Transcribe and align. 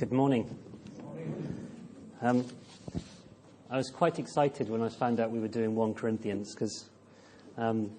Good 0.00 0.12
morning. 0.12 0.48
Um, 2.22 2.46
I 3.68 3.76
was 3.76 3.90
quite 3.90 4.18
excited 4.18 4.70
when 4.70 4.80
I 4.80 4.88
found 4.88 5.20
out 5.20 5.30
we 5.30 5.40
were 5.40 5.46
doing 5.46 5.74
1 5.74 5.92
Corinthians 5.92 6.54
because 6.54 6.88
um, 7.58 7.90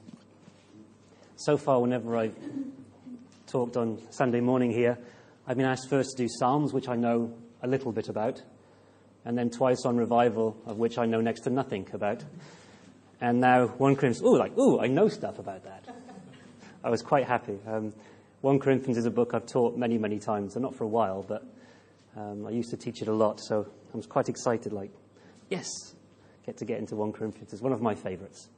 so 1.35 1.57
far, 1.57 1.79
whenever 1.79 2.17
I've 2.17 2.33
talked 3.45 3.77
on 3.77 4.01
Sunday 4.09 4.39
morning 4.39 4.71
here, 4.71 4.97
I've 5.45 5.57
been 5.57 5.67
asked 5.67 5.91
first 5.91 6.17
to 6.17 6.23
do 6.23 6.27
Psalms, 6.27 6.73
which 6.73 6.89
I 6.89 6.95
know 6.95 7.35
a 7.61 7.67
little 7.67 7.91
bit 7.91 8.09
about, 8.09 8.41
and 9.23 9.37
then 9.37 9.51
twice 9.51 9.85
on 9.85 9.95
revival, 9.95 10.57
of 10.65 10.79
which 10.79 10.97
I 10.97 11.05
know 11.05 11.21
next 11.21 11.41
to 11.41 11.51
nothing 11.51 11.87
about. 11.93 12.23
And 13.21 13.39
now 13.39 13.67
1 13.67 13.95
Corinthians, 13.95 14.23
oh, 14.25 14.31
like, 14.31 14.53
oh, 14.57 14.81
I 14.81 14.87
know 14.87 15.07
stuff 15.07 15.37
about 15.37 15.65
that. 15.65 15.85
I 16.83 16.89
was 16.89 17.03
quite 17.03 17.27
happy. 17.27 17.59
Um, 17.67 17.93
1 18.41 18.57
Corinthians 18.57 18.97
is 18.97 19.05
a 19.05 19.11
book 19.11 19.35
I've 19.35 19.45
taught 19.45 19.77
many, 19.77 19.99
many 19.99 20.17
times, 20.17 20.55
and 20.55 20.63
not 20.63 20.73
for 20.73 20.85
a 20.85 20.87
while, 20.87 21.21
but 21.21 21.45
um, 22.15 22.45
I 22.45 22.51
used 22.51 22.69
to 22.71 22.77
teach 22.77 23.01
it 23.01 23.07
a 23.07 23.13
lot, 23.13 23.39
so 23.39 23.67
I 23.93 23.97
was 23.97 24.05
quite 24.05 24.27
excited, 24.27 24.73
like, 24.73 24.91
yes, 25.49 25.67
get 26.45 26.57
to 26.57 26.65
get 26.65 26.79
into 26.79 26.95
1 26.95 27.13
Corinthians. 27.13 27.53
It's 27.53 27.61
one 27.61 27.71
of 27.71 27.81
my 27.81 27.95
favorites. 27.95 28.49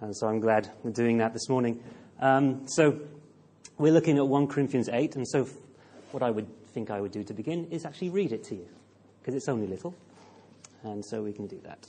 And 0.00 0.16
so 0.16 0.28
I'm 0.28 0.40
glad 0.40 0.70
we're 0.82 0.92
doing 0.92 1.18
that 1.18 1.32
this 1.32 1.48
morning. 1.48 1.82
Um, 2.20 2.66
so 2.68 3.00
we're 3.76 3.92
looking 3.92 4.16
at 4.16 4.26
1 4.26 4.46
Corinthians 4.46 4.88
8, 4.88 5.16
and 5.16 5.28
so 5.28 5.46
what 6.12 6.22
I 6.22 6.30
would 6.30 6.46
think 6.68 6.90
I 6.90 7.00
would 7.00 7.12
do 7.12 7.24
to 7.24 7.34
begin 7.34 7.66
is 7.70 7.84
actually 7.84 8.10
read 8.10 8.32
it 8.32 8.44
to 8.44 8.54
you, 8.54 8.68
because 9.20 9.34
it's 9.34 9.48
only 9.48 9.66
little, 9.66 9.94
and 10.82 11.04
so 11.04 11.22
we 11.22 11.32
can 11.32 11.46
do 11.46 11.60
that. 11.64 11.86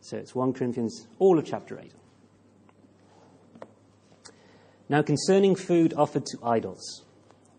So 0.00 0.18
it's 0.18 0.34
1 0.34 0.52
Corinthians, 0.52 1.06
all 1.18 1.38
of 1.38 1.46
chapter 1.46 1.80
8. 1.80 1.92
Now, 4.88 5.00
concerning 5.00 5.56
food 5.56 5.94
offered 5.96 6.26
to 6.26 6.38
idols, 6.44 7.04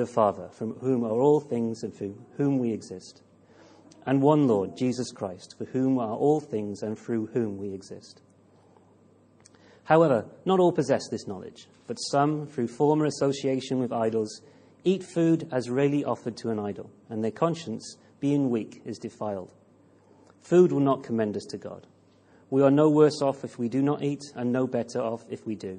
the 0.00 0.06
Father, 0.06 0.48
from 0.48 0.72
whom 0.80 1.04
are 1.04 1.20
all 1.20 1.40
things 1.40 1.82
and 1.82 1.94
through 1.94 2.16
whom 2.36 2.58
we 2.58 2.72
exist, 2.72 3.22
and 4.06 4.22
one 4.22 4.48
Lord, 4.48 4.76
Jesus 4.76 5.12
Christ, 5.12 5.54
for 5.58 5.66
whom 5.66 5.98
are 5.98 6.16
all 6.16 6.40
things 6.40 6.82
and 6.82 6.98
through 6.98 7.26
whom 7.26 7.58
we 7.58 7.74
exist. 7.74 8.22
However, 9.84 10.24
not 10.46 10.58
all 10.58 10.72
possess 10.72 11.08
this 11.10 11.26
knowledge, 11.26 11.66
but 11.86 11.96
some, 11.96 12.46
through 12.46 12.68
former 12.68 13.04
association 13.04 13.78
with 13.78 13.92
idols, 13.92 14.40
eat 14.84 15.02
food 15.02 15.46
as 15.52 15.68
really 15.68 16.02
offered 16.04 16.36
to 16.38 16.48
an 16.48 16.58
idol, 16.58 16.90
and 17.10 17.22
their 17.22 17.30
conscience, 17.30 17.96
being 18.20 18.48
weak, 18.48 18.80
is 18.86 18.98
defiled. 18.98 19.52
Food 20.40 20.72
will 20.72 20.80
not 20.80 21.02
commend 21.02 21.36
us 21.36 21.44
to 21.50 21.58
God. 21.58 21.86
We 22.48 22.62
are 22.62 22.70
no 22.70 22.88
worse 22.88 23.20
off 23.20 23.44
if 23.44 23.58
we 23.58 23.68
do 23.68 23.82
not 23.82 24.02
eat, 24.02 24.22
and 24.34 24.50
no 24.50 24.66
better 24.66 25.00
off 25.00 25.24
if 25.28 25.44
we 25.44 25.56
do. 25.56 25.78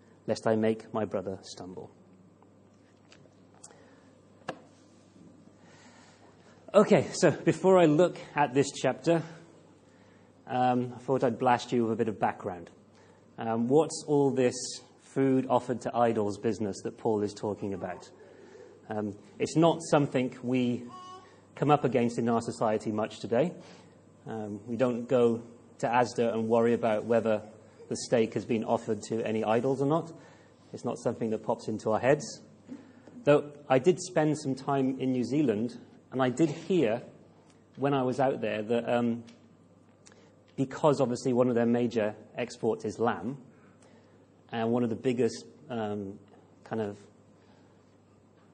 lest 0.31 0.47
I 0.47 0.55
make 0.55 0.93
my 0.93 1.03
brother 1.03 1.39
stumble. 1.41 1.91
Okay, 6.73 7.07
so 7.11 7.31
before 7.31 7.77
I 7.77 7.83
look 7.83 8.17
at 8.33 8.53
this 8.53 8.71
chapter, 8.71 9.23
um, 10.47 10.93
I 10.95 10.99
thought 10.99 11.25
I'd 11.25 11.37
blast 11.37 11.73
you 11.73 11.83
with 11.83 11.91
a 11.91 11.95
bit 11.97 12.07
of 12.07 12.17
background. 12.17 12.69
Um, 13.37 13.67
what's 13.67 14.05
all 14.07 14.31
this 14.31 14.55
food 15.01 15.47
offered 15.49 15.81
to 15.81 15.93
idols 15.93 16.37
business 16.37 16.79
that 16.83 16.97
Paul 16.97 17.23
is 17.23 17.33
talking 17.33 17.73
about? 17.73 18.09
Um, 18.87 19.13
it's 19.37 19.57
not 19.57 19.81
something 19.81 20.33
we 20.41 20.83
come 21.55 21.71
up 21.71 21.83
against 21.83 22.17
in 22.17 22.29
our 22.29 22.41
society 22.41 22.93
much 22.93 23.19
today. 23.19 23.51
Um, 24.25 24.61
we 24.65 24.77
don't 24.77 25.09
go 25.09 25.43
to 25.79 25.87
Asda 25.87 26.33
and 26.33 26.47
worry 26.47 26.71
about 26.71 27.03
whether 27.03 27.41
the 27.91 27.97
steak 27.97 28.33
has 28.35 28.45
been 28.45 28.63
offered 28.63 29.01
to 29.01 29.21
any 29.27 29.43
idols 29.43 29.81
or 29.81 29.85
not. 29.85 30.13
It's 30.71 30.85
not 30.85 30.97
something 30.97 31.29
that 31.31 31.43
pops 31.43 31.67
into 31.67 31.91
our 31.91 31.99
heads. 31.99 32.39
Though 33.25 33.51
I 33.67 33.79
did 33.79 33.99
spend 33.99 34.39
some 34.39 34.55
time 34.55 34.97
in 34.97 35.11
New 35.11 35.25
Zealand, 35.25 35.77
and 36.13 36.21
I 36.21 36.29
did 36.29 36.49
hear 36.51 37.01
when 37.75 37.93
I 37.93 38.03
was 38.03 38.21
out 38.21 38.39
there 38.39 38.61
that 38.61 38.89
um, 38.89 39.25
because 40.55 41.01
obviously 41.01 41.33
one 41.33 41.49
of 41.49 41.55
their 41.55 41.65
major 41.65 42.15
exports 42.37 42.85
is 42.85 42.97
lamb, 42.97 43.37
and 44.53 44.71
one 44.71 44.85
of 44.85 44.89
the 44.89 44.95
biggest 44.95 45.43
um, 45.69 46.17
kind 46.63 46.81
of 46.81 46.97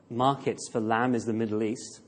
markets 0.10 0.68
for 0.72 0.80
lamb 0.80 1.14
is 1.14 1.26
the 1.26 1.34
Middle 1.34 1.62
East, 1.62 2.02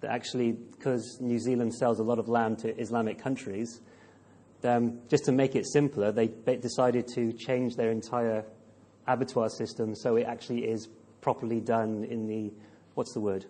that 0.00 0.12
actually, 0.12 0.52
because 0.52 1.18
New 1.20 1.40
Zealand 1.40 1.74
sells 1.74 1.98
a 1.98 2.04
lot 2.04 2.20
of 2.20 2.28
lamb 2.28 2.54
to 2.58 2.78
Islamic 2.78 3.18
countries, 3.18 3.80
um, 4.64 4.98
just 5.08 5.24
to 5.24 5.32
make 5.32 5.54
it 5.54 5.66
simpler, 5.66 6.12
they, 6.12 6.28
they 6.28 6.56
decided 6.56 7.06
to 7.14 7.32
change 7.32 7.76
their 7.76 7.90
entire 7.90 8.44
abattoir 9.06 9.48
system 9.48 9.94
so 9.94 10.16
it 10.16 10.24
actually 10.24 10.64
is 10.64 10.88
properly 11.20 11.60
done 11.60 12.04
in 12.04 12.26
the, 12.26 12.52
what's 12.94 13.12
the 13.12 13.20
word? 13.20 13.46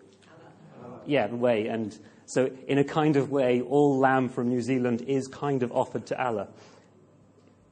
Yeah, 1.05 1.27
the 1.27 1.35
way. 1.35 1.67
And 1.67 1.97
so, 2.25 2.49
in 2.67 2.77
a 2.77 2.83
kind 2.83 3.15
of 3.15 3.31
way, 3.31 3.61
all 3.61 3.97
lamb 3.97 4.29
from 4.29 4.49
New 4.49 4.61
Zealand 4.61 5.01
is 5.07 5.27
kind 5.27 5.63
of 5.63 5.71
offered 5.71 6.05
to 6.07 6.23
Allah, 6.23 6.47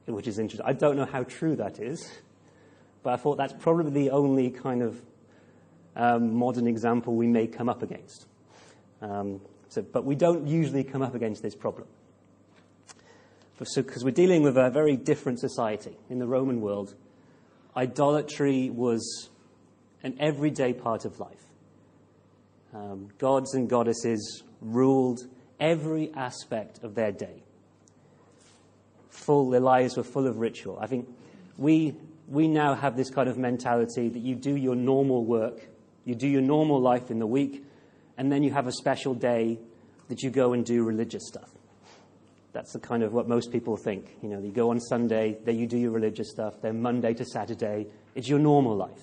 which 0.06 0.28
is 0.28 0.40
interesting. 0.40 0.66
I 0.66 0.74
don't 0.74 0.98
know 0.98 1.06
how 1.06 1.24
true 1.24 1.56
that 1.58 1.80
is, 1.80 2.10
but 3.04 3.14
I 3.14 3.18
thought 3.18 3.38
that's 3.38 3.54
probably 3.54 3.92
the 3.92 4.10
only 4.12 4.50
kind 4.50 4.82
of 4.82 5.02
um, 5.96 6.34
modern 6.36 6.68
example 6.68 7.16
we 7.16 7.28
may 7.28 7.46
come 7.46 7.70
up 7.70 7.84
against. 7.84 8.26
Um, 9.02 9.42
so, 9.70 9.82
but 9.84 10.06
we 10.06 10.16
don't 10.16 10.48
usually 10.48 10.84
come 10.84 11.02
up 11.02 11.14
against 11.14 11.44
this 11.44 11.56
problem 11.56 11.88
because 13.60 14.04
we're 14.04 14.12
dealing 14.12 14.42
with 14.42 14.58
a 14.58 14.70
very 14.70 14.96
different 14.96 15.40
society. 15.40 15.98
In 16.10 16.20
the 16.20 16.28
Roman 16.28 16.62
world, 16.62 16.96
idolatry 17.76 18.70
was 18.70 19.30
an 20.02 20.16
everyday 20.20 20.74
part 20.74 21.06
of 21.06 21.20
life. 21.20 21.44
Um, 22.74 23.10
gods 23.18 23.56
and 23.56 23.70
goddesses 23.70 24.44
ruled 24.62 25.20
every 25.60 26.14
aspect 26.14 26.84
of 26.84 26.96
their 26.96 27.12
day. 27.12 27.44
Full, 29.10 29.50
their 29.50 29.60
lives 29.60 29.98
were 29.98 30.04
full 30.04 30.28
of 30.28 30.38
ritual. 30.38 30.80
I 30.80 30.88
think 30.88 31.10
we, 31.58 31.96
we 32.30 32.48
now 32.48 32.76
have 32.76 32.96
this 32.96 33.10
kind 33.10 33.28
of 33.28 33.38
mentality 33.38 34.08
that 34.08 34.20
you 34.20 34.36
do 34.36 34.56
your 34.56 34.76
normal 34.76 35.26
work, 35.26 35.68
you 36.06 36.16
do 36.16 36.28
your 36.28 36.42
normal 36.42 36.80
life 36.80 37.12
in 37.12 37.20
the 37.20 37.28
week, 37.28 37.66
and 38.18 38.32
then 38.32 38.44
you 38.44 38.52
have 38.52 38.68
a 38.68 38.72
special 38.72 39.14
day 39.14 39.60
that 40.08 40.24
you 40.24 40.30
go 40.30 40.54
and 40.54 40.66
do 40.66 40.84
religious 40.84 41.28
stuff. 41.28 41.50
That's 42.60 42.74
the 42.74 42.80
kind 42.80 43.04
of 43.04 43.14
what 43.14 43.30
most 43.30 43.54
people 43.54 43.78
think. 43.78 44.18
You 44.22 44.28
know, 44.28 44.40
you 44.42 44.52
go 44.52 44.72
on 44.72 44.82
Sunday, 44.82 45.38
then 45.46 45.58
you 45.58 45.66
do 45.66 45.78
your 45.78 45.92
religious 45.92 46.30
stuff, 46.30 46.56
then 46.62 46.82
Monday 46.82 47.14
to 47.14 47.24
Saturday, 47.24 47.88
it's 48.16 48.28
your 48.28 48.38
normal 48.38 48.76
life. 48.76 49.00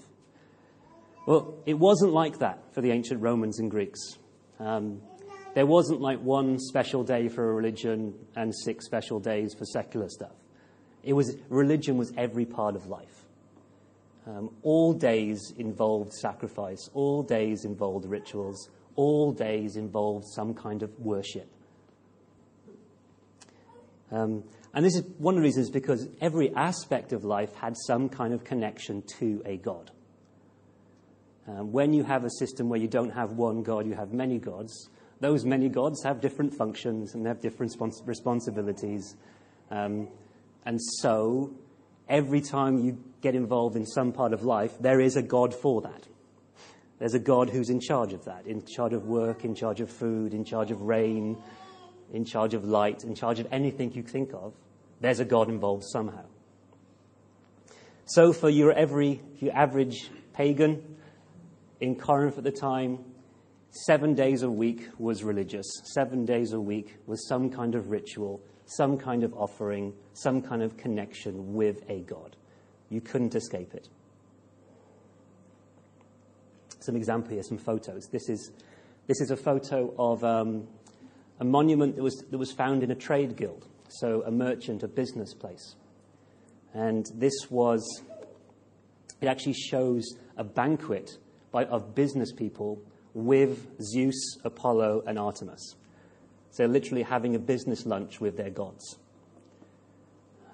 Well, 1.25 1.55
it 1.65 1.73
wasn't 1.73 2.13
like 2.13 2.41
that 2.41 2.75
for 2.75 2.83
the 2.83 2.91
ancient 2.91 3.23
Romans 3.23 3.59
and 3.59 3.71
Greeks. 3.71 4.19
Um, 4.61 5.01
there 5.55 5.65
wasn't 5.65 6.03
like 6.03 6.21
one 6.21 6.59
special 6.59 7.03
day 7.03 7.29
for 7.29 7.51
a 7.51 7.55
religion 7.55 8.13
and 8.37 8.55
six 8.55 8.85
special 8.85 9.21
days 9.21 9.55
for 9.55 9.65
secular 9.65 10.11
stuff. 10.11 10.37
It 11.03 11.15
was, 11.15 11.35
religion 11.49 11.97
was 11.97 12.13
every 12.19 12.45
part 12.45 12.77
of 12.77 12.89
life. 12.89 13.25
Um, 14.27 14.51
all 14.65 14.93
days 14.93 15.55
involved 15.57 16.13
sacrifice, 16.13 16.91
all 16.93 17.23
days 17.23 17.65
involved 17.65 18.05
rituals, 18.05 18.69
all 18.97 19.33
days 19.33 19.77
involved 19.77 20.27
some 20.27 20.53
kind 20.53 20.83
of 20.83 20.91
worship. 21.01 21.51
Um, 24.11 24.45
and 24.75 24.85
this 24.85 24.95
is 24.95 25.03
one 25.19 25.35
of 25.35 25.41
the 25.41 25.47
reasons 25.47 25.71
because 25.71 26.09
every 26.21 26.55
aspect 26.55 27.13
of 27.13 27.25
life 27.25 27.55
had 27.55 27.77
some 27.77 28.09
kind 28.09 28.35
of 28.35 28.45
connection 28.45 29.03
to 29.19 29.43
a 29.45 29.57
God. 29.57 29.91
Um, 31.49 31.73
when 31.73 31.93
you 31.93 32.05
have 32.05 32.25
a 32.25 32.31
system 32.31 32.69
where 32.69 32.79
you 32.79 32.89
don't 32.89 33.11
have 33.11 33.33
one 33.33 33.63
God, 33.63 33.87
you 33.87 33.95
have 33.95 34.13
many 34.13 34.39
gods, 34.39 34.91
those 35.21 35.45
many 35.45 35.69
gods 35.69 36.03
have 36.03 36.21
different 36.21 36.55
functions 36.55 37.15
and 37.15 37.25
they 37.25 37.29
have 37.29 37.41
different 37.41 37.73
respons- 37.73 38.07
responsibilities. 38.07 39.17
Um, 39.71 40.09
and 40.65 40.81
so, 40.83 41.55
every 42.09 42.41
time 42.41 42.79
you 42.79 42.99
get 43.21 43.35
involved 43.35 43.77
in 43.77 43.87
some 43.87 44.13
part 44.13 44.33
of 44.33 44.43
life, 44.43 44.73
there 44.81 45.01
is 45.01 45.17
a 45.17 45.23
God 45.23 45.55
for 45.55 45.81
that. 45.83 46.07
There's 46.99 47.15
a 47.15 47.21
God 47.21 47.51
who's 47.51 47.71
in 47.71 47.81
charge 47.81 48.13
of 48.13 48.25
that, 48.25 48.47
in 48.47 48.65
charge 48.65 48.93
of 48.93 49.07
work, 49.07 49.45
in 49.45 49.55
charge 49.55 49.81
of 49.81 49.91
food, 49.91 50.35
in 50.35 50.45
charge 50.45 50.71
of 50.71 50.83
rain, 50.83 51.37
in 52.13 52.25
charge 52.25 52.55
of 52.55 52.65
light, 52.65 53.05
in 53.05 53.15
charge 53.15 53.41
of 53.41 53.47
anything 53.53 53.93
you 53.93 54.03
think 54.03 54.33
of. 54.33 54.55
There's 55.01 55.21
a 55.21 55.25
God 55.25 55.49
involved 55.49 55.85
somehow. 55.85 56.25
So, 58.07 58.33
for 58.33 58.49
your, 58.49 58.73
every, 58.73 59.21
your 59.41 59.55
average 59.55 60.11
pagan 60.33 60.97
in 61.81 61.97
Corinth 61.97 62.39
at 62.39 62.45
the 62.45 62.53
time, 62.53 62.99
seven 63.71 64.15
days 64.15 64.43
a 64.43 64.51
week 64.51 64.89
was 64.99 65.25
religious. 65.25 65.67
Seven 65.93 66.25
days 66.25 66.53
a 66.53 66.61
week 66.61 66.97
was 67.07 67.27
some 67.29 67.51
kind 67.51 67.75
of 67.75 67.91
ritual, 67.91 68.41
some 68.67 68.97
kind 68.97 69.25
of 69.25 69.35
offering, 69.35 69.93
some 70.15 70.41
kind 70.41 70.63
of 70.63 70.77
connection 70.77 71.55
with 71.55 71.83
a 71.89 72.01
God. 72.03 72.37
You 72.91 73.01
couldn't 73.01 73.35
escape 73.35 73.75
it. 73.75 73.89
Some 76.81 76.95
example 76.95 77.33
here, 77.33 77.43
some 77.43 77.59
photos. 77.59 78.07
This 78.13 78.29
is, 78.29 78.53
this 79.09 79.21
is 79.21 79.33
a 79.33 79.37
photo 79.37 79.93
of 79.99 80.23
um, 80.23 80.69
a 81.39 81.45
monument 81.45 81.97
that 81.97 82.03
was, 82.03 82.25
that 82.31 82.39
was 82.39 82.53
found 82.53 82.83
in 82.83 82.91
a 82.91 82.95
trade 82.95 83.37
guild, 83.37 83.67
so 83.89 84.23
a 84.27 84.31
merchant, 84.31 84.83
a 84.83 84.89
business 84.89 85.35
place. 85.35 85.75
And 86.75 87.07
this 87.15 87.35
was, 87.51 88.03
it 89.21 89.27
actually 89.27 89.55
shows 89.55 90.05
a 90.37 90.45
banquet 90.45 91.19
by, 91.51 91.65
of 91.65 91.95
business 91.95 92.33
people 92.33 92.83
with 93.15 93.67
Zeus, 93.83 94.39
Apollo, 94.45 95.03
and 95.07 95.19
Artemis. 95.19 95.75
So 96.51 96.67
literally 96.67 97.03
having 97.03 97.35
a 97.35 97.39
business 97.39 97.87
lunch 97.87 98.21
with 98.21 98.37
their 98.37 98.51
gods. 98.51 98.99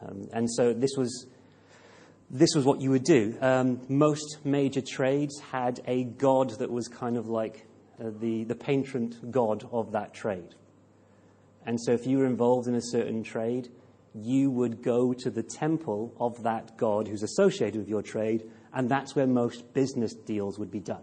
Um, 0.05 0.29
and 0.33 0.49
so 0.51 0.73
this 0.73 0.93
was, 0.97 1.27
this 2.31 2.55
was 2.55 2.65
what 2.65 2.81
you 2.81 2.91
would 2.91 3.05
do. 3.05 3.37
Um, 3.41 3.81
most 3.89 4.39
major 4.45 4.81
trades 4.81 5.39
had 5.39 5.81
a 5.87 6.05
god 6.05 6.51
that 6.59 6.71
was 6.71 6.89
kind 6.89 7.17
of 7.17 7.29
like 7.29 7.67
uh, 8.01 8.11
the, 8.21 8.45
the 8.45 8.55
patron 8.55 9.15
god 9.31 9.69
of 9.71 9.93
that 9.93 10.15
trade. 10.15 10.55
And 11.67 11.81
so 11.81 11.93
if 11.93 12.07
you 12.07 12.19
were 12.19 12.27
involved 12.27 12.69
in 12.69 12.75
a 12.75 12.83
certain 12.83 13.23
trade, 13.23 13.69
you 14.15 14.51
would 14.51 14.83
go 14.83 15.13
to 15.13 15.31
the 15.31 15.43
temple 15.43 16.15
of 16.21 16.43
that 16.43 16.77
god 16.77 17.09
who's 17.09 17.23
associated 17.23 17.79
with 17.79 17.89
your 17.89 18.03
trade, 18.03 18.45
and 18.75 18.89
that's 18.89 19.15
where 19.15 19.27
most 19.27 19.73
business 19.73 20.15
deals 20.15 20.59
would 20.59 20.71
be 20.71 20.81
done. 20.81 21.03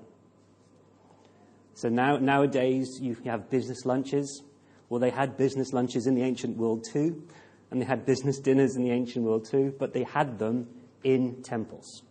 So 1.73 1.89
now, 1.89 2.17
nowadays, 2.17 2.99
you 3.01 3.15
have 3.25 3.49
business 3.49 3.85
lunches. 3.85 4.43
Well, 4.89 4.99
they 4.99 5.11
had 5.11 5.37
business 5.37 5.71
lunches 5.71 6.07
in 6.07 6.15
the 6.15 6.23
ancient 6.23 6.57
world 6.57 6.85
too, 6.91 7.23
and 7.71 7.81
they 7.81 7.85
had 7.85 8.05
business 8.05 8.39
dinners 8.39 8.75
in 8.75 8.83
the 8.83 8.91
ancient 8.91 9.23
world 9.23 9.45
too, 9.49 9.73
but 9.79 9.93
they 9.93 10.03
had 10.03 10.39
them 10.39 10.67
in 11.03 11.41
temples. 11.41 12.03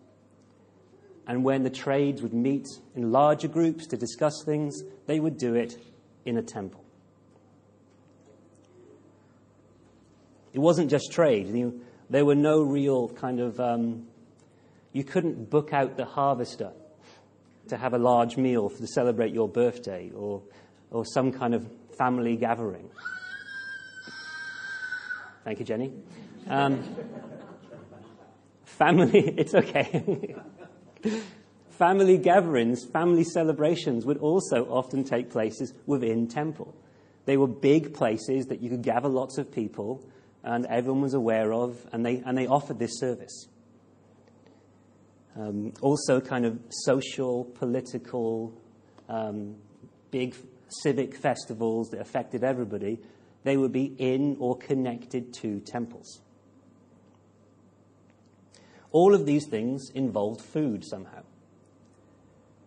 And 1.26 1.44
when 1.44 1.62
the 1.62 1.70
trades 1.70 2.22
would 2.22 2.32
meet 2.32 2.66
in 2.96 3.12
larger 3.12 3.48
groups 3.48 3.86
to 3.88 3.98
discuss 3.98 4.42
things, 4.46 4.82
they 5.06 5.20
would 5.20 5.36
do 5.36 5.54
it 5.54 5.76
in 6.24 6.38
a 6.38 6.42
temple. 6.42 6.82
It 10.52 10.58
wasn't 10.58 10.90
just 10.90 11.12
trade. 11.12 11.72
There 12.10 12.24
were 12.24 12.34
no 12.34 12.62
real 12.62 13.08
kind 13.08 13.40
of, 13.40 13.60
um, 13.60 14.06
you 14.92 15.04
couldn't 15.04 15.50
book 15.50 15.72
out 15.72 15.96
the 15.96 16.04
harvester 16.04 16.72
to 17.68 17.76
have 17.76 17.92
a 17.92 17.98
large 17.98 18.36
meal 18.36 18.70
to 18.70 18.86
celebrate 18.86 19.34
your 19.34 19.48
birthday 19.48 20.10
or, 20.14 20.42
or 20.90 21.04
some 21.04 21.32
kind 21.32 21.54
of 21.54 21.66
family 21.98 22.36
gathering. 22.36 22.88
Thank 25.44 25.58
you, 25.60 25.64
Jenny. 25.64 25.92
Um, 26.48 26.82
family, 28.64 29.28
it's 29.36 29.54
okay. 29.54 30.34
family 31.70 32.16
gatherings, 32.18 32.84
family 32.84 33.24
celebrations 33.24 34.06
would 34.06 34.18
also 34.18 34.64
often 34.64 35.04
take 35.04 35.30
places 35.30 35.74
within 35.86 36.26
temple. 36.26 36.74
They 37.26 37.36
were 37.36 37.46
big 37.46 37.92
places 37.92 38.46
that 38.46 38.62
you 38.62 38.70
could 38.70 38.82
gather 38.82 39.08
lots 39.08 39.36
of 39.36 39.52
people 39.52 40.02
and 40.42 40.66
everyone 40.66 41.02
was 41.02 41.14
aware 41.14 41.52
of, 41.52 41.86
and 41.92 42.04
they, 42.04 42.22
and 42.24 42.36
they 42.36 42.46
offered 42.46 42.78
this 42.78 42.98
service. 42.98 43.48
Um, 45.36 45.72
also, 45.80 46.20
kind 46.20 46.44
of 46.44 46.58
social, 46.70 47.44
political, 47.44 48.52
um, 49.08 49.56
big 50.10 50.34
civic 50.82 51.14
festivals 51.14 51.90
that 51.90 52.00
affected 52.00 52.42
everybody, 52.44 53.00
they 53.44 53.56
would 53.56 53.72
be 53.72 53.94
in 53.98 54.36
or 54.40 54.56
connected 54.56 55.32
to 55.34 55.60
temples. 55.60 56.20
All 58.90 59.14
of 59.14 59.26
these 59.26 59.46
things 59.46 59.90
involved 59.94 60.40
food 60.40 60.84
somehow. 60.84 61.22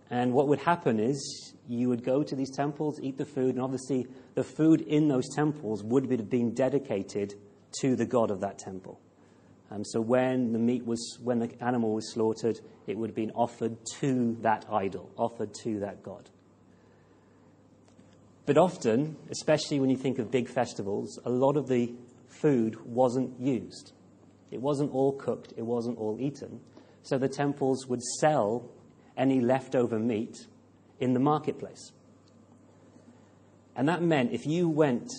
And 0.10 0.34
what 0.34 0.48
would 0.50 0.60
happen 0.60 1.00
is 1.00 1.54
you 1.68 1.90
would 1.90 2.04
go 2.04 2.22
to 2.22 2.36
these 2.36 2.52
temples, 2.52 3.00
eat 3.02 3.18
the 3.18 3.26
food, 3.26 3.56
and 3.56 3.62
obviously 3.62 4.08
the 4.36 4.44
food 4.44 4.82
in 4.82 5.08
those 5.08 5.28
temples 5.34 5.84
would 5.84 6.12
have 6.12 6.30
been 6.30 6.54
dedicated 6.54 7.34
to 7.80 7.96
the 7.96 8.06
god 8.06 8.32
of 8.32 8.42
that 8.42 8.60
temple. 8.60 9.00
Um, 9.70 9.86
so 9.86 10.02
when 10.02 10.52
the 10.52 10.60
meat 10.60 10.86
was, 10.86 11.18
when 11.24 11.40
the 11.40 11.50
animal 11.64 11.94
was 11.94 12.12
slaughtered, 12.12 12.60
it 12.88 12.98
would 12.98 13.10
have 13.10 13.16
been 13.16 13.32
offered 13.32 13.78
to 14.00 14.38
that 14.42 14.66
idol, 14.70 15.10
offered 15.18 15.54
to 15.64 15.80
that 15.80 16.04
god. 16.04 16.30
But 18.46 18.58
often, 18.58 19.16
especially 19.30 19.80
when 19.80 19.90
you 19.90 19.96
think 19.96 20.20
of 20.20 20.30
big 20.30 20.50
festivals, 20.50 21.20
a 21.24 21.30
lot 21.30 21.56
of 21.56 21.68
the 21.68 21.94
food 22.28 22.84
wasn't 22.86 23.40
used. 23.40 23.94
It 24.52 24.62
wasn't 24.62 24.94
all 24.94 25.14
cooked, 25.14 25.54
it 25.56 25.66
wasn't 25.66 25.98
all 25.98 26.18
eaten. 26.20 26.60
So 27.04 27.18
the 27.18 27.30
temples 27.30 27.88
would 27.88 28.02
sell 28.02 28.70
any 29.16 29.40
leftover 29.40 30.00
meat 30.00 30.36
in 31.00 31.14
the 31.14 31.20
marketplace. 31.20 31.94
And 33.76 33.88
that 33.88 34.02
meant 34.02 34.34
if 34.34 34.46
you 34.46 34.68
went 34.68 35.10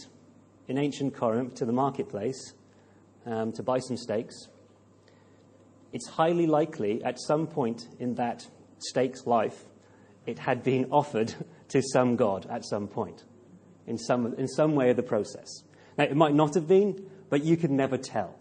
in 0.69 0.79
ancient 0.79 1.15
Corinth 1.15 1.55
to 1.57 1.65
the 1.65 1.73
marketplace 1.73 2.55
um, 3.27 3.53
to 3.53 3.63
buy 3.63 3.79
some 3.79 3.97
steaks, 3.97 4.49
it's 5.93 6.09
highly 6.09 6.47
likely 6.47 7.03
at 7.05 7.21
some 7.21 7.47
point 7.47 7.87
in 7.99 8.15
that 8.15 8.47
steak's 8.79 9.27
life 9.27 9.65
it 10.27 10.39
had 10.39 10.63
been 10.63 10.87
offered 10.91 11.35
to 11.69 11.83
some 11.83 12.17
god 12.17 12.47
at 12.51 12.65
some 12.65 12.89
point, 12.89 13.25
in 13.87 13.99
some, 13.99 14.35
in 14.35 14.49
some 14.49 14.75
way 14.75 14.91
of 14.91 14.97
the 14.97 15.03
process. 15.03 15.65
Now, 15.99 16.05
it 16.05 16.17
might 16.17 16.35
not 16.35 16.55
have 16.55 16.67
been, 16.67 17.05
but 17.29 17.45
you 17.45 17.57
could 17.57 17.71
never 17.71 17.99
tell. 17.99 18.39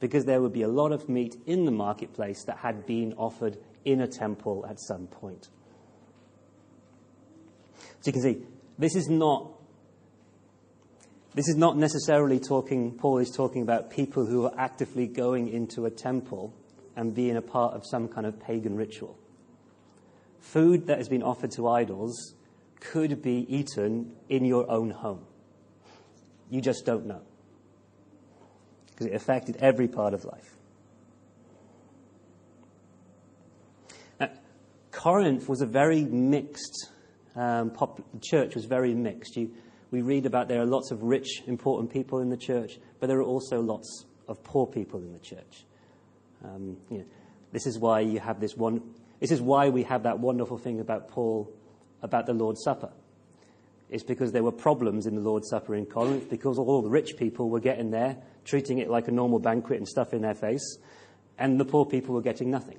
Because 0.00 0.24
there 0.24 0.42
would 0.42 0.52
be 0.52 0.62
a 0.62 0.68
lot 0.68 0.90
of 0.92 1.08
meat 1.08 1.36
in 1.46 1.64
the 1.64 1.70
marketplace 1.70 2.44
that 2.44 2.58
had 2.58 2.86
been 2.86 3.12
offered 3.14 3.56
in 3.84 4.00
a 4.00 4.08
temple 4.08 4.66
at 4.68 4.80
some 4.80 5.06
point. 5.06 5.48
So 8.00 8.08
you 8.08 8.12
can 8.12 8.22
see, 8.22 8.42
this 8.78 8.96
is 8.96 9.08
not 9.08 9.51
this 11.34 11.48
is 11.48 11.56
not 11.56 11.76
necessarily 11.76 12.38
talking, 12.38 12.92
Paul 12.92 13.18
is 13.18 13.30
talking 13.30 13.62
about 13.62 13.90
people 13.90 14.26
who 14.26 14.44
are 14.44 14.52
actively 14.58 15.06
going 15.06 15.48
into 15.48 15.86
a 15.86 15.90
temple 15.90 16.54
and 16.94 17.14
being 17.14 17.36
a 17.36 17.42
part 17.42 17.74
of 17.74 17.86
some 17.86 18.08
kind 18.08 18.26
of 18.26 18.38
pagan 18.38 18.76
ritual. 18.76 19.18
Food 20.40 20.86
that 20.88 20.98
has 20.98 21.08
been 21.08 21.22
offered 21.22 21.50
to 21.52 21.68
idols 21.68 22.34
could 22.80 23.22
be 23.22 23.46
eaten 23.48 24.12
in 24.28 24.44
your 24.44 24.70
own 24.70 24.90
home. 24.90 25.24
You 26.50 26.60
just 26.60 26.84
don't 26.84 27.06
know. 27.06 27.22
Because 28.90 29.06
it 29.06 29.14
affected 29.14 29.56
every 29.56 29.88
part 29.88 30.12
of 30.12 30.26
life. 30.26 30.54
Now, 34.20 34.30
Corinth 34.90 35.48
was 35.48 35.62
a 35.62 35.66
very 35.66 36.04
mixed, 36.04 36.90
um, 37.34 37.70
pop- 37.70 38.02
church 38.20 38.54
was 38.54 38.66
very 38.66 38.92
mixed. 38.92 39.36
You, 39.36 39.52
we 39.92 40.00
read 40.00 40.26
about 40.26 40.48
there 40.48 40.62
are 40.62 40.66
lots 40.66 40.90
of 40.90 41.02
rich, 41.02 41.42
important 41.46 41.92
people 41.92 42.20
in 42.20 42.30
the 42.30 42.36
church, 42.36 42.78
but 42.98 43.06
there 43.06 43.18
are 43.18 43.22
also 43.22 43.60
lots 43.60 44.06
of 44.26 44.42
poor 44.42 44.66
people 44.66 45.00
in 45.00 45.12
the 45.12 45.18
church. 45.18 45.64
Um, 46.42 46.78
you 46.90 46.98
know, 46.98 47.04
this 47.52 47.66
is 47.66 47.78
why 47.78 48.00
you 48.00 48.18
have 48.18 48.40
this 48.40 48.56
one. 48.56 48.80
This 49.20 49.30
is 49.30 49.40
why 49.40 49.68
we 49.68 49.82
have 49.84 50.02
that 50.04 50.18
wonderful 50.18 50.56
thing 50.56 50.80
about 50.80 51.08
Paul 51.08 51.52
about 52.00 52.26
the 52.26 52.32
Lord's 52.32 52.62
Supper. 52.64 52.90
It's 53.90 54.02
because 54.02 54.32
there 54.32 54.42
were 54.42 54.50
problems 54.50 55.06
in 55.06 55.14
the 55.14 55.20
Lord's 55.20 55.50
Supper 55.50 55.74
in 55.74 55.84
Corinth 55.84 56.30
because 56.30 56.58
all 56.58 56.80
the 56.80 56.88
rich 56.88 57.16
people 57.18 57.50
were 57.50 57.60
getting 57.60 57.90
there, 57.90 58.16
treating 58.46 58.78
it 58.78 58.88
like 58.88 59.06
a 59.08 59.12
normal 59.12 59.38
banquet 59.38 59.76
and 59.76 59.86
stuff 59.86 60.14
in 60.14 60.22
their 60.22 60.34
face, 60.34 60.78
and 61.38 61.60
the 61.60 61.66
poor 61.66 61.84
people 61.84 62.14
were 62.14 62.22
getting 62.22 62.50
nothing. 62.50 62.78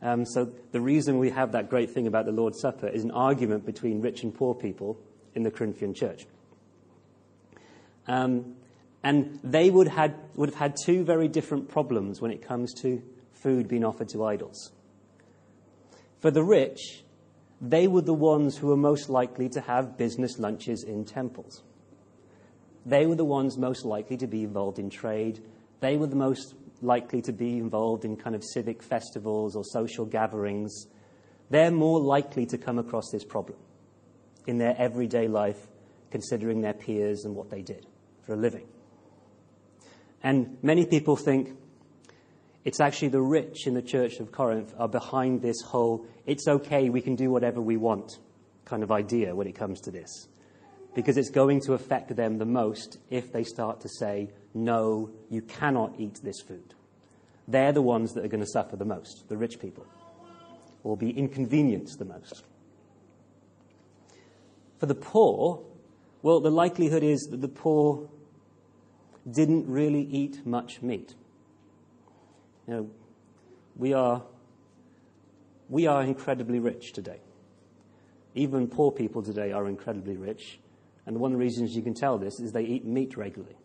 Um, 0.00 0.24
so 0.24 0.50
the 0.72 0.80
reason 0.80 1.18
we 1.18 1.30
have 1.30 1.52
that 1.52 1.68
great 1.68 1.90
thing 1.90 2.06
about 2.06 2.24
the 2.24 2.32
Lord's 2.32 2.60
Supper 2.60 2.88
is 2.88 3.04
an 3.04 3.10
argument 3.10 3.66
between 3.66 4.00
rich 4.00 4.22
and 4.22 4.34
poor 4.34 4.54
people 4.54 4.98
in 5.34 5.42
the 5.42 5.50
Corinthian 5.50 5.94
church. 5.94 6.26
Um, 8.06 8.56
and 9.02 9.38
they 9.42 9.70
would, 9.70 9.88
had, 9.88 10.14
would 10.34 10.50
have 10.50 10.58
had 10.58 10.76
two 10.82 11.04
very 11.04 11.28
different 11.28 11.68
problems 11.68 12.20
when 12.20 12.30
it 12.30 12.46
comes 12.46 12.72
to 12.82 13.02
food 13.32 13.68
being 13.68 13.84
offered 13.84 14.08
to 14.10 14.24
idols. 14.24 14.72
For 16.20 16.30
the 16.30 16.42
rich, 16.42 17.04
they 17.60 17.86
were 17.86 18.00
the 18.00 18.14
ones 18.14 18.56
who 18.56 18.68
were 18.68 18.76
most 18.76 19.10
likely 19.10 19.48
to 19.50 19.60
have 19.60 19.98
business 19.98 20.38
lunches 20.38 20.84
in 20.84 21.04
temples. 21.04 21.62
They 22.86 23.06
were 23.06 23.14
the 23.14 23.24
ones 23.24 23.58
most 23.58 23.84
likely 23.84 24.16
to 24.18 24.26
be 24.26 24.44
involved 24.44 24.78
in 24.78 24.90
trade. 24.90 25.42
They 25.80 25.96
were 25.96 26.06
the 26.06 26.16
most 26.16 26.54
likely 26.82 27.22
to 27.22 27.32
be 27.32 27.58
involved 27.58 28.04
in 28.04 28.16
kind 28.16 28.34
of 28.34 28.42
civic 28.42 28.82
festivals 28.82 29.56
or 29.56 29.64
social 29.64 30.04
gatherings. 30.04 30.86
They're 31.50 31.70
more 31.70 32.00
likely 32.00 32.46
to 32.46 32.58
come 32.58 32.78
across 32.78 33.10
this 33.10 33.24
problem 33.24 33.58
in 34.46 34.58
their 34.58 34.74
everyday 34.78 35.28
life, 35.28 35.66
considering 36.10 36.60
their 36.60 36.74
peers 36.74 37.24
and 37.24 37.34
what 37.34 37.50
they 37.50 37.62
did 37.62 37.86
for 38.22 38.34
a 38.34 38.36
living. 38.36 38.66
And 40.22 40.56
many 40.62 40.86
people 40.86 41.16
think 41.16 41.56
it's 42.64 42.80
actually 42.80 43.08
the 43.08 43.20
rich 43.20 43.66
in 43.66 43.74
the 43.74 43.82
church 43.82 44.20
of 44.20 44.32
Corinth 44.32 44.74
are 44.78 44.88
behind 44.88 45.42
this 45.42 45.60
whole, 45.60 46.06
it's 46.24 46.48
okay, 46.48 46.88
we 46.88 47.02
can 47.02 47.14
do 47.14 47.30
whatever 47.30 47.60
we 47.60 47.76
want 47.76 48.18
kind 48.64 48.82
of 48.82 48.90
idea 48.90 49.34
when 49.34 49.46
it 49.46 49.54
comes 49.54 49.80
to 49.82 49.90
this. 49.90 50.28
Because 50.94 51.16
it's 51.16 51.30
going 51.30 51.60
to 51.62 51.74
affect 51.74 52.14
them 52.16 52.38
the 52.38 52.46
most 52.46 52.98
if 53.10 53.32
they 53.32 53.44
start 53.44 53.80
to 53.82 53.88
say, 53.88 54.30
no, 54.54 55.10
you 55.28 55.42
cannot 55.42 55.94
eat 55.98 56.20
this 56.22 56.40
food. 56.40 56.74
They're 57.46 57.72
the 57.72 57.82
ones 57.82 58.14
that 58.14 58.24
are 58.24 58.28
going 58.28 58.44
to 58.44 58.50
suffer 58.50 58.76
the 58.76 58.84
most, 58.84 59.28
the 59.28 59.36
rich 59.36 59.60
people, 59.60 59.86
or 60.82 60.96
be 60.96 61.10
inconvenienced 61.10 61.98
the 61.98 62.04
most. 62.06 62.44
For 64.84 64.88
the 64.88 64.94
poor, 64.94 65.64
well, 66.20 66.40
the 66.40 66.50
likelihood 66.50 67.02
is 67.02 67.28
that 67.30 67.40
the 67.40 67.48
poor 67.48 68.06
didn't 69.30 69.66
really 69.66 70.02
eat 70.02 70.44
much 70.44 70.82
meat. 70.82 71.14
You 72.68 72.74
know, 72.74 72.90
we 73.76 73.94
are, 73.94 74.22
we 75.70 75.86
are 75.86 76.02
incredibly 76.02 76.58
rich 76.58 76.92
today. 76.92 77.20
Even 78.34 78.68
poor 78.68 78.92
people 78.92 79.22
today 79.22 79.52
are 79.52 79.68
incredibly 79.68 80.18
rich. 80.18 80.58
And 81.06 81.18
one 81.18 81.32
of 81.32 81.38
the 81.38 81.42
reasons 81.42 81.74
you 81.74 81.80
can 81.80 81.94
tell 81.94 82.18
this 82.18 82.38
is 82.38 82.52
they 82.52 82.64
eat 82.64 82.84
meat 82.84 83.16
regularly. 83.16 83.56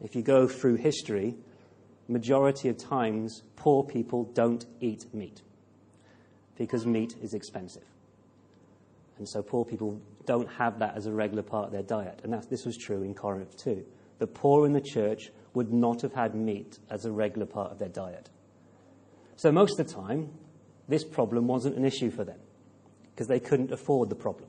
If 0.00 0.14
you 0.14 0.22
go 0.22 0.46
through 0.46 0.76
history, 0.76 1.34
majority 2.06 2.68
of 2.68 2.78
times 2.78 3.42
poor 3.56 3.82
people 3.82 4.30
don't 4.32 4.64
eat 4.80 5.12
meat 5.12 5.42
because 6.56 6.86
meat 6.86 7.16
is 7.20 7.34
expensive. 7.34 7.82
And 9.18 9.28
so 9.28 9.42
poor 9.42 9.64
people 9.64 10.00
don't 10.26 10.48
have 10.48 10.78
that 10.78 10.96
as 10.96 11.06
a 11.06 11.12
regular 11.12 11.42
part 11.42 11.66
of 11.66 11.72
their 11.72 11.82
diet. 11.82 12.20
And 12.22 12.32
this 12.50 12.64
was 12.64 12.76
true 12.76 13.02
in 13.02 13.14
Corinth 13.14 13.56
too. 13.56 13.84
The 14.18 14.26
poor 14.26 14.66
in 14.66 14.72
the 14.72 14.80
church 14.80 15.30
would 15.54 15.72
not 15.72 16.02
have 16.02 16.12
had 16.12 16.34
meat 16.34 16.78
as 16.90 17.04
a 17.04 17.12
regular 17.12 17.46
part 17.46 17.72
of 17.72 17.78
their 17.78 17.88
diet. 17.88 18.28
So 19.36 19.52
most 19.52 19.78
of 19.78 19.86
the 19.86 19.92
time, 19.92 20.30
this 20.88 21.04
problem 21.04 21.46
wasn't 21.46 21.76
an 21.76 21.84
issue 21.84 22.10
for 22.10 22.24
them 22.24 22.38
because 23.10 23.28
they 23.28 23.40
couldn't 23.40 23.72
afford 23.72 24.08
the 24.08 24.16
problem. 24.16 24.48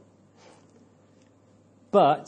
But 1.92 2.26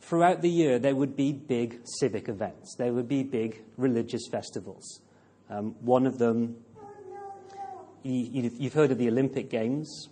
throughout 0.00 0.42
the 0.42 0.50
year, 0.50 0.78
there 0.78 0.94
would 0.94 1.16
be 1.16 1.32
big 1.32 1.80
civic 2.00 2.28
events, 2.28 2.74
there 2.76 2.92
would 2.92 3.08
be 3.08 3.22
big 3.22 3.62
religious 3.76 4.26
festivals. 4.30 5.00
Um, 5.48 5.74
one 5.80 6.06
of 6.06 6.18
them, 6.18 6.56
you, 8.02 8.50
you've 8.58 8.74
heard 8.74 8.92
of 8.92 8.98
the 8.98 9.08
Olympic 9.08 9.50
Games. 9.50 10.08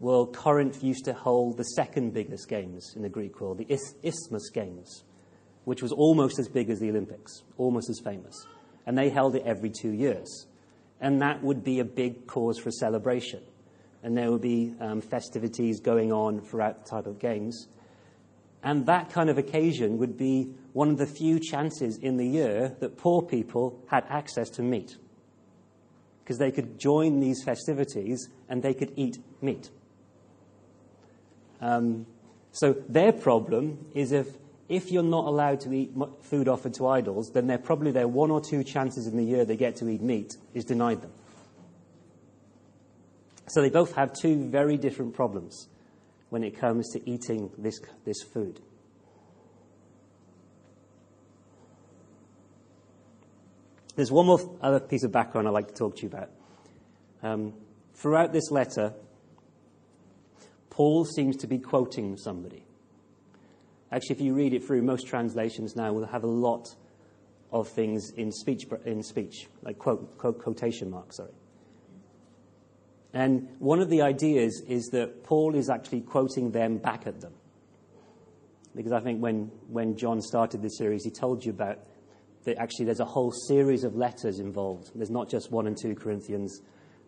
Well, 0.00 0.26
Corinth 0.26 0.82
used 0.82 1.04
to 1.04 1.12
hold 1.12 1.56
the 1.56 1.64
second 1.64 2.14
biggest 2.14 2.48
games 2.48 2.94
in 2.96 3.02
the 3.02 3.08
Greek 3.08 3.40
world, 3.40 3.58
the 3.58 3.66
Isthmian 3.68 4.40
Games 4.52 5.04
which 5.64 5.82
was 5.82 5.92
almost 5.92 6.38
as 6.38 6.48
big 6.48 6.70
as 6.70 6.80
the 6.80 6.90
Olympics, 6.90 7.42
almost 7.56 7.90
as 7.90 8.00
famous. 8.00 8.34
And 8.86 8.96
they 8.96 9.10
held 9.10 9.36
it 9.36 9.42
every 9.44 9.70
two 9.70 9.92
years. 9.92 10.46
And 11.00 11.20
that 11.22 11.42
would 11.42 11.64
be 11.64 11.80
a 11.80 11.84
big 11.84 12.26
cause 12.26 12.58
for 12.58 12.70
celebration. 12.70 13.40
And 14.02 14.16
there 14.16 14.30
would 14.30 14.40
be 14.40 14.74
um, 14.80 15.00
festivities 15.00 15.80
going 15.80 16.12
on 16.12 16.40
throughout 16.40 16.84
the 16.84 16.90
type 16.90 17.06
of 17.06 17.18
games. 17.18 17.68
And 18.62 18.86
that 18.86 19.10
kind 19.10 19.30
of 19.30 19.38
occasion 19.38 19.98
would 19.98 20.16
be 20.16 20.54
one 20.72 20.90
of 20.90 20.98
the 20.98 21.06
few 21.06 21.38
chances 21.38 21.98
in 21.98 22.16
the 22.16 22.26
year 22.26 22.76
that 22.80 22.96
poor 22.96 23.22
people 23.22 23.82
had 23.86 24.04
access 24.08 24.48
to 24.50 24.62
meat. 24.62 24.96
Because 26.22 26.38
they 26.38 26.50
could 26.50 26.78
join 26.78 27.20
these 27.20 27.42
festivities 27.44 28.28
and 28.48 28.62
they 28.62 28.74
could 28.74 28.92
eat 28.96 29.18
meat. 29.40 29.70
Um, 31.60 32.06
so 32.52 32.74
their 32.88 33.12
problem 33.12 33.86
is 33.94 34.12
if 34.12 34.26
if 34.70 34.92
you're 34.92 35.02
not 35.02 35.26
allowed 35.26 35.60
to 35.62 35.72
eat 35.72 35.90
food 36.22 36.46
offered 36.46 36.74
to 36.74 36.86
idols, 36.86 37.32
then 37.32 37.48
they're 37.48 37.58
probably 37.58 37.90
their 37.90 38.06
one 38.06 38.30
or 38.30 38.40
two 38.40 38.62
chances 38.62 39.08
in 39.08 39.16
the 39.16 39.24
year 39.24 39.44
they 39.44 39.56
get 39.56 39.74
to 39.76 39.88
eat 39.88 40.00
meat 40.00 40.36
is 40.54 40.64
denied 40.64 41.02
them. 41.02 41.10
So 43.48 43.62
they 43.62 43.68
both 43.68 43.96
have 43.96 44.12
two 44.12 44.48
very 44.48 44.76
different 44.76 45.12
problems 45.12 45.66
when 46.28 46.44
it 46.44 46.56
comes 46.56 46.88
to 46.92 47.10
eating 47.10 47.50
this, 47.58 47.80
this 48.04 48.22
food. 48.22 48.60
There's 53.96 54.12
one 54.12 54.26
more 54.26 54.38
other 54.62 54.78
piece 54.78 55.02
of 55.02 55.10
background 55.10 55.48
I'd 55.48 55.50
like 55.50 55.66
to 55.66 55.74
talk 55.74 55.96
to 55.96 56.02
you 56.02 56.08
about. 56.08 56.30
Um, 57.24 57.54
throughout 57.94 58.32
this 58.32 58.52
letter, 58.52 58.94
Paul 60.70 61.04
seems 61.04 61.36
to 61.38 61.46
be 61.46 61.58
quoting 61.58 62.16
somebody. 62.16 62.64
Actually, 63.92 64.16
if 64.16 64.20
you 64.22 64.34
read 64.34 64.54
it 64.54 64.64
through, 64.64 64.82
most 64.82 65.06
translations 65.06 65.74
now 65.76 65.92
will 65.92 66.06
have 66.06 66.22
a 66.22 66.28
lot 66.28 66.74
of 67.52 67.68
things 67.68 68.10
in 68.16 68.30
speech, 68.30 68.66
in 68.84 69.02
speech 69.02 69.48
like 69.62 69.78
quote, 69.78 70.16
quote, 70.16 70.40
quotation 70.40 70.90
marks, 70.90 71.16
sorry. 71.16 71.32
And 73.12 73.48
one 73.58 73.80
of 73.80 73.90
the 73.90 74.02
ideas 74.02 74.62
is 74.68 74.86
that 74.92 75.24
Paul 75.24 75.56
is 75.56 75.68
actually 75.68 76.02
quoting 76.02 76.52
them 76.52 76.78
back 76.78 77.08
at 77.08 77.20
them. 77.20 77.32
Because 78.76 78.92
I 78.92 79.00
think 79.00 79.20
when, 79.20 79.50
when 79.68 79.96
John 79.96 80.20
started 80.20 80.62
this 80.62 80.78
series, 80.78 81.02
he 81.02 81.10
told 81.10 81.44
you 81.44 81.50
about 81.50 81.78
that 82.44 82.56
actually 82.58 82.84
there's 82.84 83.00
a 83.00 83.04
whole 83.04 83.32
series 83.32 83.82
of 83.82 83.96
letters 83.96 84.38
involved. 84.38 84.92
There's 84.94 85.10
not 85.10 85.28
just 85.28 85.50
one 85.50 85.66
and 85.66 85.76
two 85.76 85.96
Corinthians. 85.96 86.60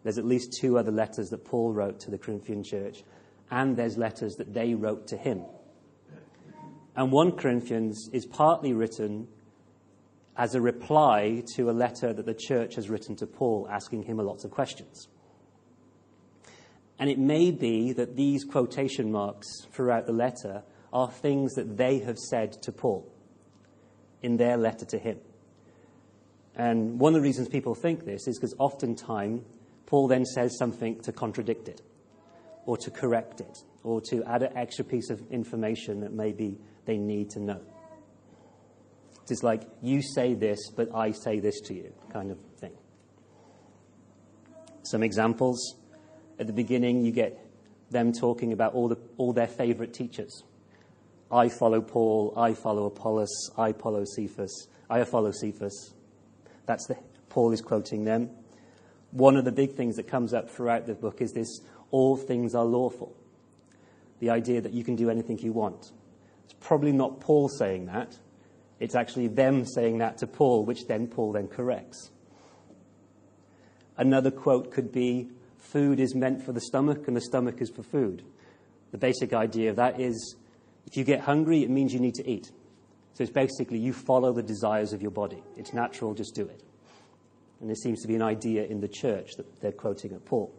There's 0.03 0.19
at 0.19 0.25
least 0.25 0.59
two 0.61 0.77
other 0.77 0.91
letters 0.91 1.29
that 1.29 1.45
Paul 1.45 1.73
wrote 1.73 2.01
to 2.01 2.11
the 2.11 2.19
Corinthian 2.19 2.65
church, 2.65 3.05
and 3.53 3.77
there's 3.77 3.99
letters 3.99 4.37
that 4.37 4.55
they 4.55 4.75
wrote 4.75 5.07
to 5.09 5.17
him. 5.17 5.45
And 6.97 7.13
1 7.13 7.33
Corinthians 7.33 8.09
is 8.13 8.25
partly 8.27 8.73
written 8.73 9.29
as 10.37 10.55
a 10.55 10.61
reply 10.61 11.43
to 11.55 11.71
a 11.71 11.73
letter 11.73 12.15
that 12.15 12.25
the 12.25 12.35
church 12.35 12.75
has 12.77 12.89
written 12.89 13.15
to 13.17 13.27
Paul 13.27 13.69
asking 13.71 14.05
him 14.05 14.19
a 14.19 14.23
lot 14.23 14.45
of 14.45 14.51
questions. 14.51 15.07
And 16.99 17.11
it 17.11 17.19
may 17.19 17.51
be 17.51 17.93
that 17.93 18.17
these 18.17 18.45
quotation 18.45 19.13
marks 19.13 19.47
throughout 19.71 20.07
the 20.07 20.13
letter 20.13 20.63
are 20.91 21.11
things 21.11 21.53
that 21.55 21.77
they 21.77 21.99
have 21.99 22.19
said 22.19 22.53
to 22.63 22.73
Paul 22.73 23.07
in 24.23 24.39
their 24.39 24.57
letter 24.57 24.87
to 24.87 24.99
him. 24.99 25.19
And 26.55 26.99
one 26.99 27.15
of 27.15 27.21
the 27.21 27.27
reasons 27.27 27.49
people 27.49 27.75
think 27.75 28.05
this 28.05 28.27
is 28.27 28.39
because 28.39 28.55
oftentimes 28.59 29.43
Paul 29.85 30.09
then 30.09 30.25
says 30.25 30.57
something 30.57 31.01
to 31.01 31.13
contradict 31.13 31.69
it, 31.69 31.83
or 32.67 32.77
to 32.77 32.91
correct 32.91 33.41
it, 33.41 33.59
or 33.83 34.01
to 34.01 34.23
add 34.25 34.43
an 34.43 34.57
extra 34.57 34.85
piece 34.85 35.11
of 35.11 35.21
information 35.31 36.01
that 36.01 36.13
maybe 36.13 36.59
they 36.85 36.97
need 36.97 37.31
to 37.31 37.41
know. 37.41 37.61
It's 39.29 39.43
like, 39.43 39.63
you 39.81 40.03
say 40.03 40.35
this, 40.35 40.71
but 40.71 40.95
I 40.95 41.13
say 41.13 41.41
this 41.41 41.61
to 41.63 41.75
you, 41.75 41.93
kind 42.13 42.31
of 42.31 42.39
thing. 42.59 42.73
Some 44.83 45.03
examples. 45.03 45.77
At 46.39 46.47
the 46.47 46.53
beginning, 46.53 47.05
you 47.05 47.13
get 47.13 47.39
them 47.91 48.13
talking 48.13 48.53
about 48.53 48.75
all, 48.75 48.89
the, 48.89 48.99
all 49.17 49.33
their 49.33 49.47
favorite 49.47 49.95
teachers. 49.95 50.43
I 51.31 51.49
follow 51.49 51.81
Paul, 51.81 52.35
I 52.37 52.53
follow 52.53 52.87
Apollos, 52.87 53.51
I 53.57 53.73
follow 53.73 54.05
Cephas, 54.05 54.69
I 54.91 55.05
follow 55.05 55.31
Cephas. 55.31 55.95
That's 56.67 56.87
the, 56.87 56.97
Paul 57.31 57.53
is 57.53 57.63
quoting 57.63 58.05
them. 58.05 58.29
One 59.13 59.37
of 59.37 59.45
the 59.45 59.53
big 59.53 59.75
things 59.75 59.97
that 59.97 60.09
comes 60.09 60.35
up 60.35 60.51
throughout 60.51 60.87
the 60.87 60.95
book 60.95 61.23
is 61.23 61.33
this 61.33 61.61
all 61.93 62.17
things 62.17 62.57
are 62.57 62.65
lawful. 62.65 63.17
The 64.19 64.31
idea 64.31 64.61
that 64.61 64.73
you 64.73 64.83
can 64.83 64.97
do 64.97 65.09
anything 65.09 65.39
you 65.39 65.53
want. 65.53 65.93
It's 66.45 66.55
probably 66.55 66.93
not 66.93 67.21
Paul 67.21 67.49
saying 67.49 67.87
that. 67.87 68.19
It's 68.81 68.97
actually 68.97 69.29
them 69.29 69.65
saying 69.65 69.99
that 69.99 70.19
to 70.19 70.27
Paul, 70.27 70.65
which 70.65 70.89
then 70.89 71.07
Paul 71.07 71.33
then 71.33 71.47
corrects. 71.47 72.11
Another 73.97 74.31
quote 74.31 74.73
could 74.73 74.91
be 74.91 75.29
food 75.59 76.01
is 76.01 76.15
meant 76.15 76.43
for 76.43 76.53
the 76.53 76.61
stomach 76.61 77.07
and 77.07 77.17
the 77.17 77.21
stomach 77.21 77.61
is 77.61 77.71
for 77.71 77.85
food. 77.85 78.25
The 78.91 78.99
basic 78.99 79.33
idea 79.33 79.71
of 79.71 79.77
that 79.77 80.01
is 80.01 80.37
if 80.87 80.97
you 80.97 81.05
get 81.05 81.21
hungry, 81.21 81.63
it 81.63 81.71
means 81.71 81.95
you 81.95 82.01
need 82.01 82.15
to 82.17 82.29
eat. 82.29 82.51
So 83.15 83.23
it's 83.23 83.33
basically 83.33 83.79
you 83.79 83.93
follow 83.93 84.33
the 84.33 84.43
desires 84.43 84.93
of 84.93 85.03
your 85.03 85.11
body. 85.11 85.43
It's 85.57 85.73
natural, 85.73 86.15
just 86.15 86.35
do 86.35 86.43
it. 86.43 86.63
And 87.61 87.69
there 87.69 87.77
seems 87.77 88.03
to 88.03 88.09
be 88.09 88.17
an 88.17 88.23
idea 88.23 88.65
in 88.65 88.81
the 88.81 88.89
church 88.89 89.33
that 89.37 89.61
they're 89.61 89.71
quoting 89.71 90.13
at 90.13 90.25
Paul. 90.25 90.53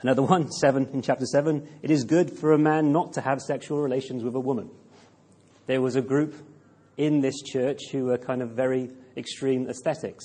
Another 0.00 0.22
one, 0.22 0.50
seven 0.52 0.88
in 0.92 1.02
chapter 1.02 1.26
seven. 1.26 1.68
It 1.82 1.90
is 1.90 2.04
good 2.04 2.30
for 2.30 2.52
a 2.52 2.58
man 2.58 2.92
not 2.92 3.14
to 3.14 3.20
have 3.20 3.40
sexual 3.40 3.80
relations 3.82 4.22
with 4.22 4.34
a 4.36 4.40
woman. 4.40 4.70
There 5.66 5.80
was 5.80 5.96
a 5.96 6.02
group 6.02 6.34
in 6.96 7.20
this 7.20 7.42
church 7.42 7.80
who 7.90 8.04
were 8.04 8.18
kind 8.18 8.40
of 8.40 8.50
very 8.50 8.90
extreme 9.16 9.68
ascetics. 9.68 10.24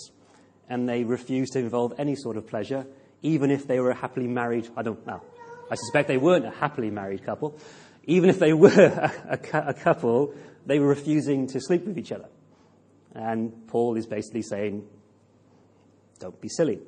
and 0.69 0.87
they 0.87 1.03
refused 1.03 1.53
to 1.53 1.59
involve 1.59 1.93
any 1.97 2.15
sort 2.15 2.37
of 2.37 2.47
pleasure, 2.47 2.85
even 3.21 3.51
if 3.51 3.67
they 3.67 3.79
were 3.79 3.91
a 3.91 3.95
happily 3.95 4.27
married, 4.27 4.67
I 4.77 4.81
don't 4.81 5.05
know. 5.05 5.21
I 5.69 5.75
suspect 5.75 6.07
they 6.07 6.17
weren't 6.17 6.45
a 6.45 6.51
happily 6.51 6.89
married 6.89 7.25
couple. 7.25 7.57
Even 8.05 8.29
if 8.29 8.39
they 8.39 8.53
were 8.63 8.69
a, 8.69 9.11
a, 9.29 9.57
a 9.69 9.73
couple, 9.73 10.33
they 10.65 10.79
were 10.79 10.87
refusing 10.87 11.47
to 11.47 11.59
sleep 11.59 11.85
with 11.85 11.97
each 11.97 12.11
other. 12.11 12.29
And 13.13 13.67
Paul 13.67 13.97
is 13.97 14.07
basically 14.07 14.41
saying, 14.41 14.87
don't 16.19 16.39
be 16.39 16.49
silly. 16.49 16.79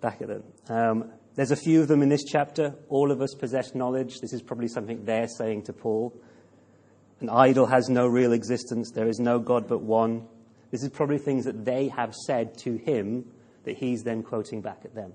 Back 0.00 0.22
at 0.22 0.28
them. 0.28 0.42
Um, 0.68 1.12
there's 1.36 1.50
a 1.50 1.56
few 1.56 1.82
of 1.82 1.88
them 1.88 2.02
in 2.02 2.08
this 2.08 2.24
chapter. 2.24 2.74
All 2.88 3.12
of 3.12 3.20
us 3.20 3.34
possess 3.34 3.74
knowledge. 3.74 4.20
This 4.20 4.32
is 4.32 4.42
probably 4.42 4.68
something 4.68 5.04
they're 5.04 5.28
saying 5.28 5.64
to 5.64 5.74
Paul. 5.74 6.18
An 7.20 7.28
idol 7.28 7.66
has 7.66 7.88
no 7.88 8.06
real 8.06 8.32
existence. 8.32 8.90
There 8.90 9.08
is 9.08 9.20
no 9.20 9.38
God 9.38 9.68
but 9.68 9.82
one. 9.82 10.26
This 10.70 10.82
is 10.82 10.88
probably 10.88 11.18
things 11.18 11.44
that 11.44 11.64
they 11.64 11.88
have 11.88 12.14
said 12.14 12.56
to 12.58 12.76
him 12.76 13.26
that 13.64 13.76
he's 13.76 14.02
then 14.02 14.22
quoting 14.22 14.62
back 14.62 14.80
at 14.84 14.94
them. 14.94 15.12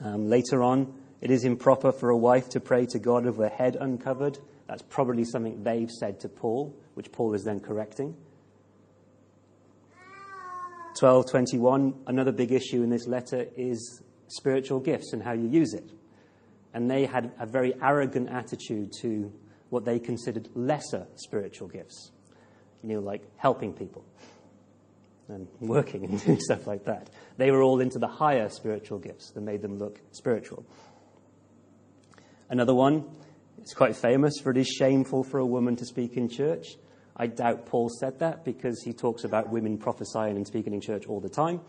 Um, 0.00 0.28
later 0.28 0.62
on, 0.62 0.94
it 1.20 1.30
is 1.30 1.44
improper 1.44 1.92
for 1.92 2.10
a 2.10 2.16
wife 2.16 2.48
to 2.50 2.60
pray 2.60 2.86
to 2.86 2.98
God 2.98 3.24
with 3.24 3.36
her 3.36 3.48
head 3.48 3.76
uncovered. 3.80 4.38
That's 4.66 4.82
probably 4.82 5.24
something 5.24 5.62
they've 5.62 5.90
said 5.90 6.20
to 6.20 6.28
Paul, 6.28 6.76
which 6.94 7.10
Paul 7.12 7.34
is 7.34 7.44
then 7.44 7.60
correcting. 7.60 8.16
1221, 11.00 11.94
another 12.08 12.32
big 12.32 12.50
issue 12.50 12.82
in 12.82 12.90
this 12.90 13.06
letter 13.06 13.46
is 13.56 14.02
spiritual 14.28 14.80
gifts 14.80 15.12
and 15.12 15.22
how 15.22 15.32
you 15.32 15.48
use 15.48 15.74
it. 15.74 15.90
And 16.74 16.90
they 16.90 17.06
had 17.06 17.32
a 17.38 17.46
very 17.46 17.74
arrogant 17.82 18.28
attitude 18.28 18.92
to 19.00 19.32
what 19.70 19.84
they 19.84 19.98
considered 19.98 20.48
lesser 20.54 21.06
spiritual 21.16 21.68
gifts. 21.68 22.12
You 22.82 22.94
know, 22.94 23.00
like 23.00 23.22
helping 23.36 23.72
people 23.72 24.04
and 25.28 25.46
working 25.60 26.04
and 26.08 26.24
doing 26.24 26.40
stuff 26.40 26.66
like 26.66 26.84
that. 26.84 27.10
They 27.36 27.50
were 27.50 27.62
all 27.62 27.80
into 27.80 27.98
the 27.98 28.08
higher 28.08 28.48
spiritual 28.48 28.98
gifts 28.98 29.30
that 29.32 29.40
made 29.40 29.62
them 29.62 29.78
look 29.78 30.00
spiritual. 30.12 30.64
Another 32.50 32.74
one, 32.74 33.04
it's 33.58 33.74
quite 33.74 33.94
famous 33.94 34.34
for 34.42 34.50
it 34.50 34.56
is 34.56 34.68
shameful 34.68 35.22
for 35.22 35.38
a 35.38 35.46
woman 35.46 35.76
to 35.76 35.84
speak 35.84 36.16
in 36.16 36.28
church. 36.28 36.66
I 37.16 37.26
doubt 37.26 37.66
Paul 37.66 37.90
said 38.00 38.20
that 38.20 38.44
because 38.44 38.80
he 38.84 38.92
talks 38.92 39.24
about 39.24 39.50
women 39.50 39.76
prophesying 39.76 40.36
and 40.36 40.46
speaking 40.46 40.72
in 40.72 40.80
church 40.80 41.06
all 41.06 41.20
the 41.20 41.28
time. 41.28 41.60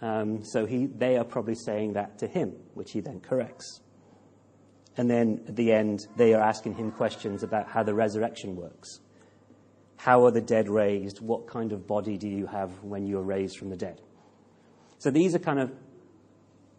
Um, 0.00 0.44
so 0.44 0.66
he, 0.66 0.86
they 0.86 1.16
are 1.16 1.24
probably 1.24 1.54
saying 1.54 1.94
that 1.94 2.18
to 2.18 2.26
him, 2.26 2.54
which 2.74 2.92
he 2.92 3.00
then 3.00 3.20
corrects. 3.20 3.80
And 4.96 5.10
then 5.10 5.44
at 5.48 5.56
the 5.56 5.72
end, 5.72 6.06
they 6.16 6.34
are 6.34 6.42
asking 6.42 6.74
him 6.74 6.90
questions 6.90 7.42
about 7.42 7.68
how 7.68 7.82
the 7.82 7.94
resurrection 7.94 8.56
works. 8.56 9.00
How 9.96 10.24
are 10.24 10.30
the 10.30 10.40
dead 10.40 10.68
raised? 10.68 11.20
What 11.20 11.48
kind 11.48 11.72
of 11.72 11.86
body 11.86 12.16
do 12.16 12.28
you 12.28 12.46
have 12.46 12.70
when 12.82 13.06
you 13.06 13.18
are 13.18 13.22
raised 13.22 13.58
from 13.58 13.70
the 13.70 13.76
dead? 13.76 14.00
So 14.98 15.10
these 15.10 15.34
are 15.34 15.38
kind 15.38 15.60
of 15.60 15.72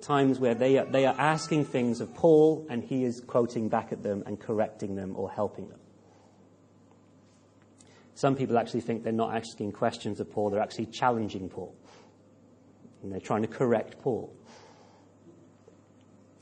times 0.01 0.39
where 0.39 0.55
they 0.55 0.77
are, 0.77 0.85
they 0.85 1.05
are 1.05 1.15
asking 1.17 1.65
things 1.65 1.99
of 2.01 2.13
Paul, 2.13 2.65
and 2.69 2.83
he 2.83 3.03
is 3.03 3.21
quoting 3.21 3.69
back 3.69 3.91
at 3.91 4.03
them 4.03 4.23
and 4.25 4.39
correcting 4.39 4.95
them 4.95 5.15
or 5.15 5.29
helping 5.29 5.67
them. 5.67 5.79
Some 8.15 8.35
people 8.35 8.57
actually 8.57 8.81
think 8.81 9.03
they're 9.03 9.13
not 9.13 9.35
asking 9.35 9.71
questions 9.71 10.19
of 10.19 10.29
Paul, 10.29 10.49
they're 10.49 10.61
actually 10.61 10.88
challenging 10.88 11.49
Paul. 11.49 11.73
And 13.01 13.11
they're 13.11 13.19
trying 13.19 13.41
to 13.43 13.47
correct 13.47 13.99
Paul. 14.01 14.33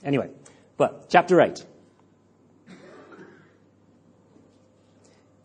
Anyway, 0.04 0.30
but 0.78 1.10
chapter 1.10 1.42
8. 1.42 1.66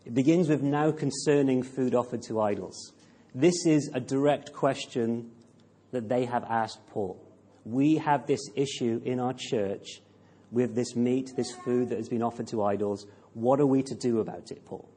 It 0.05 0.13
begins 0.13 0.49
with 0.49 0.61
now 0.61 0.91
concerning 0.91 1.63
food 1.63 1.95
offered 1.95 2.21
to 2.23 2.41
idols. 2.41 2.93
This 3.33 3.65
is 3.65 3.89
a 3.93 3.99
direct 3.99 4.53
question 4.53 5.31
that 5.91 6.09
they 6.09 6.25
have 6.25 6.43
asked 6.43 6.85
Paul. 6.87 7.19
We 7.65 7.95
have 7.97 8.27
this 8.27 8.41
issue 8.55 9.01
in 9.05 9.19
our 9.19 9.33
church 9.33 10.01
with 10.51 10.75
this 10.75 10.95
meat, 10.95 11.31
this 11.35 11.51
food 11.63 11.89
that 11.89 11.97
has 11.97 12.09
been 12.09 12.21
offered 12.21 12.47
to 12.47 12.63
idols. 12.63 13.07
What 13.33 13.59
are 13.59 13.65
we 13.65 13.81
to 13.83 13.95
do 13.95 14.19
about 14.19 14.51
it, 14.51 14.65
Paul? 14.65 14.87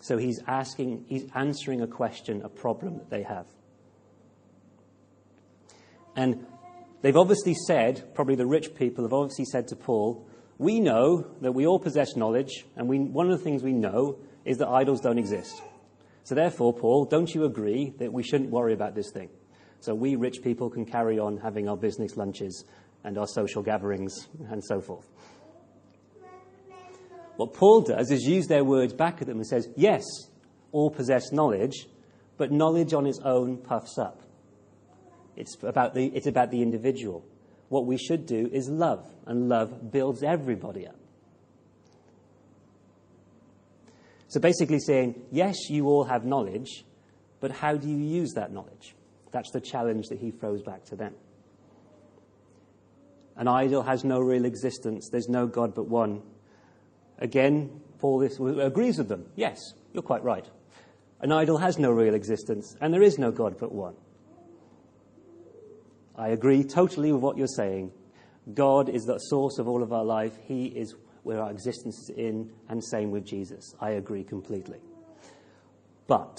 So 0.00 0.16
he's 0.16 0.40
asking, 0.46 1.04
he's 1.08 1.26
answering 1.34 1.82
a 1.82 1.86
question, 1.86 2.42
a 2.42 2.48
problem 2.48 2.98
that 2.98 3.10
they 3.10 3.22
have. 3.22 3.46
And 6.16 6.46
they've 7.02 7.16
obviously 7.16 7.54
said, 7.54 8.14
probably 8.14 8.34
the 8.34 8.46
rich 8.46 8.74
people 8.74 9.04
have 9.04 9.12
obviously 9.12 9.44
said 9.44 9.68
to 9.68 9.76
Paul, 9.76 10.26
we 10.58 10.80
know 10.80 11.26
that 11.42 11.52
we 11.52 11.66
all 11.66 11.78
possess 11.78 12.16
knowledge, 12.16 12.64
and 12.76 12.88
we, 12.88 12.98
one 12.98 13.30
of 13.30 13.38
the 13.38 13.44
things 13.44 13.62
we 13.62 13.74
know 13.74 14.18
is 14.44 14.56
that 14.58 14.68
idols 14.68 15.00
don't 15.00 15.18
exist. 15.18 15.62
So 16.24 16.34
therefore, 16.34 16.72
Paul, 16.72 17.04
don't 17.04 17.32
you 17.32 17.44
agree 17.44 17.92
that 17.98 18.12
we 18.12 18.22
shouldn't 18.22 18.50
worry 18.50 18.72
about 18.72 18.94
this 18.94 19.10
thing? 19.12 19.28
So 19.80 19.94
we 19.94 20.16
rich 20.16 20.42
people 20.42 20.70
can 20.70 20.86
carry 20.86 21.18
on 21.18 21.36
having 21.36 21.68
our 21.68 21.76
business 21.76 22.16
lunches 22.16 22.64
and 23.04 23.18
our 23.18 23.26
social 23.26 23.62
gatherings 23.62 24.26
and 24.50 24.64
so 24.64 24.80
forth. 24.80 25.06
What 27.36 27.52
Paul 27.52 27.82
does 27.82 28.10
is 28.10 28.22
use 28.22 28.46
their 28.46 28.64
words 28.64 28.94
back 28.94 29.20
at 29.20 29.28
them 29.28 29.36
and 29.36 29.46
says, 29.46 29.68
Yes, 29.76 30.02
all 30.72 30.90
possess 30.90 31.32
knowledge, 31.32 31.86
but 32.38 32.50
knowledge 32.50 32.94
on 32.94 33.06
its 33.06 33.20
own 33.24 33.58
puffs 33.58 33.98
up. 33.98 34.22
It's 35.36 35.56
about 35.62 35.94
the, 35.94 36.06
it's 36.06 36.26
about 36.26 36.50
the 36.50 36.62
individual. 36.62 37.24
What 37.68 37.86
we 37.86 37.98
should 37.98 38.26
do 38.26 38.48
is 38.52 38.68
love, 38.68 39.06
and 39.26 39.48
love 39.48 39.90
builds 39.90 40.22
everybody 40.22 40.86
up. 40.86 40.96
So 44.28 44.40
basically 44.40 44.80
saying, 44.80 45.22
yes, 45.30 45.56
you 45.68 45.86
all 45.86 46.04
have 46.04 46.24
knowledge, 46.24 46.84
but 47.40 47.50
how 47.50 47.76
do 47.76 47.88
you 47.88 47.96
use 47.96 48.32
that 48.34 48.52
knowledge? 48.52 48.94
That's 49.30 49.50
the 49.50 49.60
challenge 49.60 50.06
that 50.08 50.18
he 50.18 50.30
throws 50.30 50.62
back 50.62 50.84
to 50.86 50.96
them. 50.96 51.14
An 53.36 53.48
idol 53.48 53.82
has 53.82 54.02
no 54.02 54.18
real 54.18 54.46
existence. 54.46 55.08
There's 55.10 55.28
no 55.28 55.46
God 55.46 55.74
but 55.74 55.86
one. 55.88 56.22
Again, 57.18 57.80
Paul 57.98 58.22
agrees 58.22 58.98
with 58.98 59.08
them. 59.08 59.26
Yes, 59.36 59.58
you're 59.92 60.02
quite 60.02 60.24
right. 60.24 60.46
An 61.20 61.32
idol 61.32 61.58
has 61.58 61.78
no 61.78 61.90
real 61.90 62.14
existence, 62.14 62.76
and 62.80 62.92
there 62.92 63.02
is 63.02 63.18
no 63.18 63.30
God 63.30 63.56
but 63.58 63.72
one. 63.72 63.94
I 66.16 66.28
agree 66.28 66.64
totally 66.64 67.12
with 67.12 67.22
what 67.22 67.36
you're 67.36 67.46
saying. 67.46 67.92
God 68.54 68.88
is 68.88 69.04
the 69.04 69.18
source 69.18 69.58
of 69.58 69.68
all 69.68 69.82
of 69.82 69.92
our 69.92 70.04
life. 70.04 70.36
He 70.46 70.66
is 70.66 70.94
where 71.24 71.40
our 71.40 71.50
existence 71.50 71.98
is 71.98 72.10
in, 72.16 72.50
and 72.68 72.82
same 72.82 73.10
with 73.10 73.24
Jesus. 73.24 73.74
I 73.80 73.90
agree 73.90 74.24
completely. 74.24 74.78
But 76.06 76.36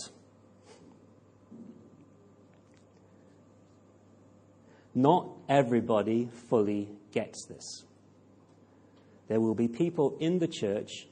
not 4.95 5.27
everybody 5.49 6.29
fully 6.49 6.89
gets 7.11 7.45
this. 7.45 7.83
There 9.27 9.41
will 9.41 9.55
be 9.55 9.67
people 9.67 10.15
in 10.19 10.39
the 10.39 10.47
church 10.47 11.07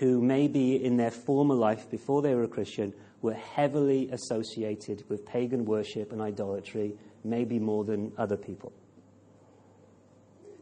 who 0.00 0.20
maybe 0.20 0.84
in 0.84 0.96
their 0.96 1.12
former 1.12 1.54
life, 1.54 1.88
before 1.90 2.20
they 2.20 2.34
were 2.34 2.42
a 2.42 2.48
Christian, 2.48 2.92
were 3.22 3.34
heavily 3.34 4.08
associated 4.10 5.04
with 5.08 5.26
pagan 5.26 5.64
worship 5.64 6.12
and 6.12 6.20
idolatry, 6.20 6.94
maybe 7.24 7.58
more 7.58 7.84
than 7.84 8.12
other 8.16 8.36
people. 8.36 8.72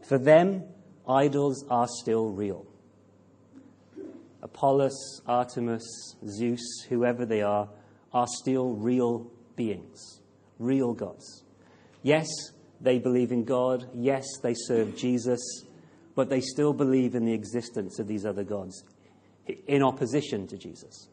For 0.08 0.18
them, 0.18 0.64
idols 1.08 1.64
are 1.68 1.88
still 1.88 2.30
real. 2.30 2.66
Apollos, 4.42 5.20
Artemis, 5.26 6.16
Zeus, 6.26 6.84
whoever 6.88 7.26
they 7.26 7.42
are, 7.42 7.68
are 8.12 8.26
still 8.28 8.74
real 8.74 9.30
beings, 9.56 10.20
real 10.58 10.94
gods. 10.94 11.44
Yes, 12.02 12.28
they 12.80 12.98
believe 12.98 13.32
in 13.32 13.44
God. 13.44 13.90
Yes, 13.94 14.24
they 14.42 14.54
serve 14.54 14.96
Jesus 14.96 15.40
but 16.16 16.30
they 16.30 16.40
still 16.40 16.72
believe 16.72 17.14
in 17.14 17.24
the 17.24 17.34
existence 17.34 18.00
of 18.00 18.08
these 18.08 18.26
other 18.26 18.42
gods 18.42 18.82
in 19.68 19.84
opposition 19.84 20.48
to 20.48 20.56
Jesus. 20.56 21.08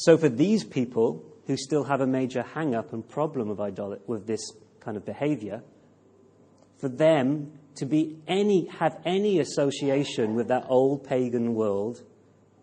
So, 0.00 0.16
for 0.16 0.30
these 0.30 0.64
people 0.64 1.22
who 1.46 1.58
still 1.58 1.84
have 1.84 2.00
a 2.00 2.06
major 2.06 2.42
hang 2.42 2.74
up 2.74 2.94
and 2.94 3.06
problem 3.06 3.48
with, 3.50 3.58
idolat- 3.58 4.00
with 4.06 4.26
this 4.26 4.40
kind 4.80 4.96
of 4.96 5.04
behavior, 5.04 5.62
for 6.78 6.88
them 6.88 7.52
to 7.74 7.84
be 7.84 8.16
any, 8.26 8.64
have 8.78 8.98
any 9.04 9.40
association 9.40 10.34
with 10.34 10.48
that 10.48 10.64
old 10.70 11.04
pagan 11.04 11.54
world 11.54 12.02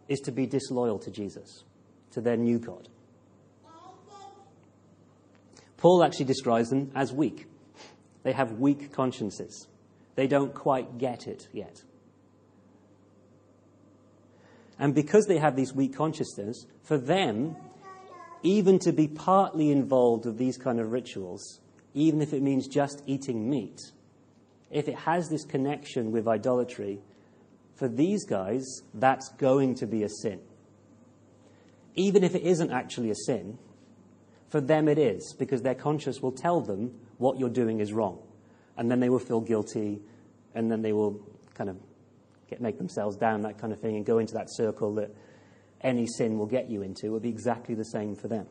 is 0.07 0.19
to 0.21 0.31
be 0.31 0.47
disloyal 0.47 0.97
to 0.97 1.11
Jesus, 1.11 1.63
to 2.09 2.21
their 2.21 2.37
new 2.37 2.57
God. 2.57 2.89
Paul 5.77 6.03
actually 6.03 6.25
describes 6.25 6.71
them 6.71 6.91
as 6.95 7.13
weak. 7.13 7.45
They 8.23 8.31
have 8.31 8.53
weak 8.53 8.91
consciences. 8.91 9.67
They 10.15 10.25
don't 10.25 10.55
quite 10.55 10.97
get 10.97 11.27
it 11.27 11.47
yet. 11.53 11.83
And 14.79 14.93
because 14.93 15.25
they 15.25 15.39
have 15.39 15.55
these 15.55 15.73
weak 15.73 15.95
consciousness, 15.95 16.65
for 16.83 16.97
them, 16.97 17.55
even 18.43 18.79
to 18.79 18.91
be 18.91 19.07
partly 19.07 19.71
involved 19.71 20.25
with 20.25 20.37
these 20.37 20.57
kind 20.57 20.79
of 20.79 20.91
rituals, 20.91 21.59
even 21.93 22.21
if 22.21 22.33
it 22.33 22.41
means 22.41 22.67
just 22.67 23.01
eating 23.07 23.49
meat, 23.49 23.79
if 24.69 24.87
it 24.87 24.95
has 24.95 25.29
this 25.29 25.45
connection 25.45 26.11
with 26.11 26.27
idolatry, 26.27 26.99
for 27.75 27.87
these 27.87 28.25
guys, 28.25 28.63
that's 28.93 29.29
going 29.37 29.75
to 29.75 29.87
be 29.87 30.03
a 30.03 30.09
sin. 30.09 30.39
even 31.97 32.23
if 32.23 32.35
it 32.35 32.43
isn't 32.43 32.71
actually 32.71 33.09
a 33.09 33.15
sin, 33.15 33.57
for 34.49 34.61
them 34.61 34.87
it 34.87 34.97
is, 34.97 35.35
because 35.37 35.63
their 35.63 35.75
conscience 35.75 36.21
will 36.21 36.31
tell 36.31 36.61
them 36.61 36.93
what 37.17 37.37
you're 37.37 37.49
doing 37.49 37.81
is 37.81 37.91
wrong. 37.91 38.19
And 38.77 38.89
then 38.89 38.99
they 39.01 39.09
will 39.09 39.19
feel 39.19 39.41
guilty, 39.41 39.99
and 40.55 40.71
then 40.71 40.83
they 40.83 40.93
will 40.93 41.19
kind 41.55 41.69
of 41.69 41.77
get, 42.49 42.61
make 42.61 42.77
themselves 42.77 43.17
down, 43.17 43.41
that 43.41 43.57
kind 43.57 43.73
of 43.73 43.79
thing, 43.79 43.95
and 43.95 44.05
go 44.05 44.19
into 44.19 44.33
that 44.33 44.47
circle 44.49 44.95
that 44.95 45.13
any 45.81 46.07
sin 46.07 46.37
will 46.37 46.45
get 46.45 46.69
you 46.69 46.81
into. 46.81 47.07
It 47.07 47.09
will 47.09 47.19
be 47.19 47.29
exactly 47.29 47.75
the 47.75 47.85
same 47.85 48.15
for 48.15 48.27
them. 48.27 48.47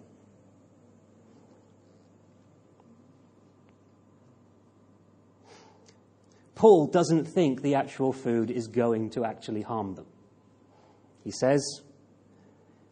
Paul 6.54 6.86
doesn't 6.86 7.26
think 7.26 7.60
the 7.60 7.74
actual 7.74 8.12
food 8.12 8.50
is 8.50 8.66
going 8.66 9.10
to 9.10 9.24
actually 9.24 9.60
harm 9.60 9.94
them. 9.94 10.06
He 11.22 11.30
says, 11.30 11.82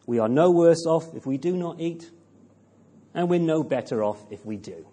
We 0.05 0.19
are 0.19 0.29
no 0.29 0.51
worse 0.51 0.85
off 0.85 1.15
if 1.15 1.25
we 1.25 1.37
do 1.37 1.57
not 1.57 1.79
eat, 1.79 2.11
and 3.15 3.27
we're 3.27 3.39
no 3.39 3.63
better 3.63 4.03
off 4.03 4.23
if 4.29 4.45
we 4.45 4.57
do. 4.57 4.85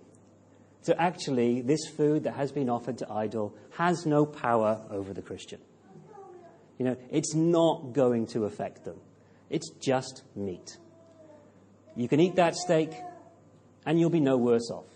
So 0.80 0.94
actually, 0.98 1.60
this 1.60 1.86
food 1.96 2.24
that 2.24 2.34
has 2.34 2.50
been 2.50 2.70
offered 2.70 2.98
to 2.98 3.12
idol 3.12 3.54
has 3.76 4.06
no 4.06 4.24
power 4.24 4.80
over 4.90 5.12
the 5.12 5.22
Christian. 5.22 5.60
You 6.82 6.88
know, 6.88 6.96
it's 7.12 7.32
not 7.32 7.92
going 7.92 8.26
to 8.32 8.44
affect 8.44 8.84
them. 8.84 8.96
It's 9.50 9.70
just 9.70 10.24
meat. 10.34 10.78
You 11.94 12.08
can 12.08 12.18
eat 12.18 12.34
that 12.34 12.56
steak, 12.56 12.90
and 13.86 14.00
you'll 14.00 14.10
be 14.10 14.18
no 14.18 14.36
worse 14.36 14.68
off, 14.68 14.88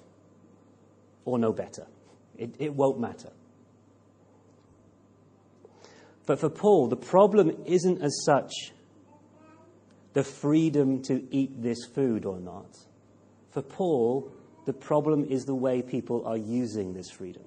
or 1.25 1.38
no 1.38 1.53
better. 1.53 1.87
It, 2.37 2.57
it 2.59 2.75
won't 2.75 2.99
matter. 2.99 3.31
But 6.27 6.40
for 6.40 6.49
Paul, 6.49 6.88
the 6.88 6.96
problem 6.96 7.53
isn't 7.66 8.03
as 8.03 8.25
such 8.25 8.51
the 10.12 10.25
freedom 10.25 11.03
to 11.03 11.25
eat 11.31 11.62
this 11.62 11.85
food 11.85 12.25
or 12.25 12.40
not. 12.40 12.77
For 13.53 13.62
Paul, 13.62 14.33
the 14.64 14.72
problem 14.72 15.25
is 15.31 15.44
the 15.44 15.55
way 15.55 15.83
people 15.83 16.27
are 16.27 16.37
using 16.37 16.94
this 16.94 17.12
freedom. 17.12 17.44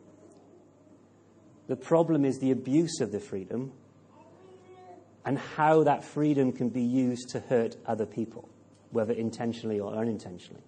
The 1.67 1.75
problem 1.75 2.23
is 2.23 2.39
the 2.39 2.51
abuse 2.51 3.01
of 3.01 3.11
the 3.11 3.19
freedom 3.19 3.73
and 5.25 5.37
how 5.37 5.83
that 5.83 6.03
freedom 6.03 6.51
can 6.51 6.69
be 6.69 6.81
used 6.81 7.29
to 7.29 7.39
hurt 7.39 7.75
other 7.85 8.05
people, 8.05 8.47
whether 8.91 9.13
intentionally 9.13 9.79
or 9.79 9.93
unintentionally. 9.95 10.63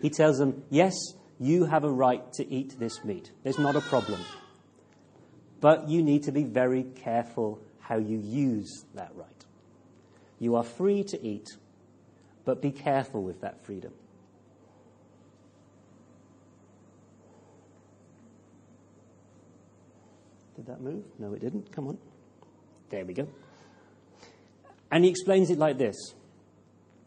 He 0.00 0.10
tells 0.10 0.38
them, 0.38 0.64
Yes, 0.70 0.94
you 1.40 1.64
have 1.64 1.84
a 1.84 1.90
right 1.90 2.32
to 2.34 2.46
eat 2.52 2.78
this 2.78 3.04
meat. 3.04 3.30
There's 3.42 3.58
not 3.58 3.76
a 3.76 3.80
problem. 3.80 4.20
But 5.60 5.88
you 5.88 6.02
need 6.02 6.24
to 6.24 6.32
be 6.32 6.44
very 6.44 6.82
careful 6.82 7.60
how 7.80 7.96
you 7.96 8.18
use 8.18 8.84
that 8.94 9.12
right. 9.14 9.28
You 10.38 10.56
are 10.56 10.64
free 10.64 11.04
to 11.04 11.22
eat, 11.22 11.48
but 12.44 12.60
be 12.60 12.70
careful 12.70 13.22
with 13.22 13.40
that 13.40 13.64
freedom. 13.64 13.92
Did 20.56 20.66
that 20.66 20.80
move? 20.80 21.04
No, 21.18 21.34
it 21.34 21.40
didn't. 21.40 21.72
Come 21.72 21.88
on. 21.88 21.98
There 22.90 23.04
we 23.04 23.14
go. 23.14 23.26
And 24.90 25.04
he 25.04 25.10
explains 25.10 25.50
it 25.50 25.58
like 25.58 25.78
this 25.78 25.96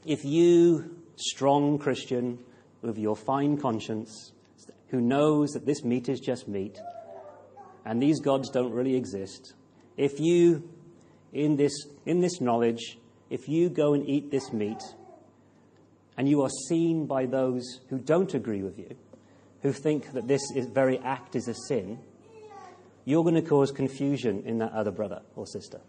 If 0.05 0.25
you, 0.25 0.97
strong 1.15 1.77
Christian, 1.77 2.39
with 2.81 2.97
your 2.97 3.15
fine 3.15 3.57
conscience, 3.57 4.33
who 4.89 5.01
knows 5.01 5.51
that 5.51 5.65
this 5.65 5.83
meat 5.83 6.09
is 6.09 6.19
just 6.19 6.47
meat, 6.47 6.77
and 7.85 8.01
these 8.01 8.19
gods 8.19 8.49
don't 8.49 8.73
really 8.73 8.95
exist, 8.95 9.53
if 9.95 10.19
you, 10.19 10.69
in 11.33 11.55
this, 11.55 11.73
in 12.05 12.19
this 12.19 12.41
knowledge, 12.41 12.97
if 13.29 13.47
you 13.47 13.69
go 13.69 13.93
and 13.93 14.07
eat 14.09 14.31
this 14.31 14.51
meat, 14.53 14.81
and 16.17 16.27
you 16.27 16.41
are 16.41 16.49
seen 16.67 17.05
by 17.05 17.25
those 17.25 17.79
who 17.89 17.97
don't 17.97 18.33
agree 18.33 18.63
with 18.63 18.77
you, 18.77 18.95
who 19.61 19.71
think 19.71 20.11
that 20.13 20.27
this 20.27 20.41
is, 20.55 20.67
very 20.67 20.99
act 20.99 21.35
is 21.35 21.47
a 21.47 21.53
sin, 21.53 21.99
you're 23.07 23.23
going 23.23 23.35
to 23.35 23.41
cause 23.41 23.71
confusion 23.71 24.43
in 24.45 24.57
that 24.57 24.73
other 24.73 24.91
brother 24.91 25.21
or 25.37 25.47
sister. 25.47 25.79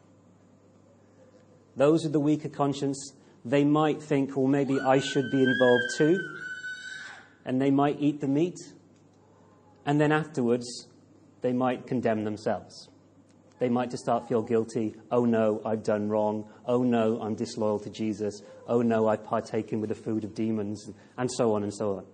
Those 1.74 2.04
with 2.04 2.12
the 2.12 2.20
weaker 2.20 2.48
conscience, 2.48 3.12
they 3.44 3.64
might 3.64 4.00
think, 4.00 4.36
well, 4.36 4.46
maybe 4.46 4.78
I 4.78 5.00
should 5.00 5.28
be 5.32 5.42
involved 5.42 5.82
too. 5.96 6.16
And 7.44 7.60
they 7.60 7.72
might 7.72 7.96
eat 7.98 8.20
the 8.20 8.28
meat. 8.28 8.54
And 9.84 10.00
then 10.00 10.12
afterwards, 10.12 10.86
they 11.40 11.52
might 11.52 11.88
condemn 11.88 12.22
themselves. 12.22 12.88
They 13.58 13.68
might 13.68 13.90
just 13.90 14.04
start 14.04 14.28
feel 14.28 14.42
guilty. 14.42 14.94
Oh 15.10 15.24
no, 15.24 15.60
I've 15.64 15.82
done 15.82 16.08
wrong. 16.08 16.48
Oh 16.66 16.84
no, 16.84 17.20
I'm 17.20 17.34
disloyal 17.34 17.80
to 17.80 17.90
Jesus. 17.90 18.42
Oh 18.68 18.80
no, 18.80 19.08
I've 19.08 19.24
partaken 19.24 19.80
with 19.80 19.88
the 19.88 19.96
food 19.96 20.22
of 20.22 20.36
demons, 20.36 20.88
and 21.16 21.28
so 21.32 21.52
on 21.54 21.64
and 21.64 21.74
so 21.74 21.96
on. 21.96 22.06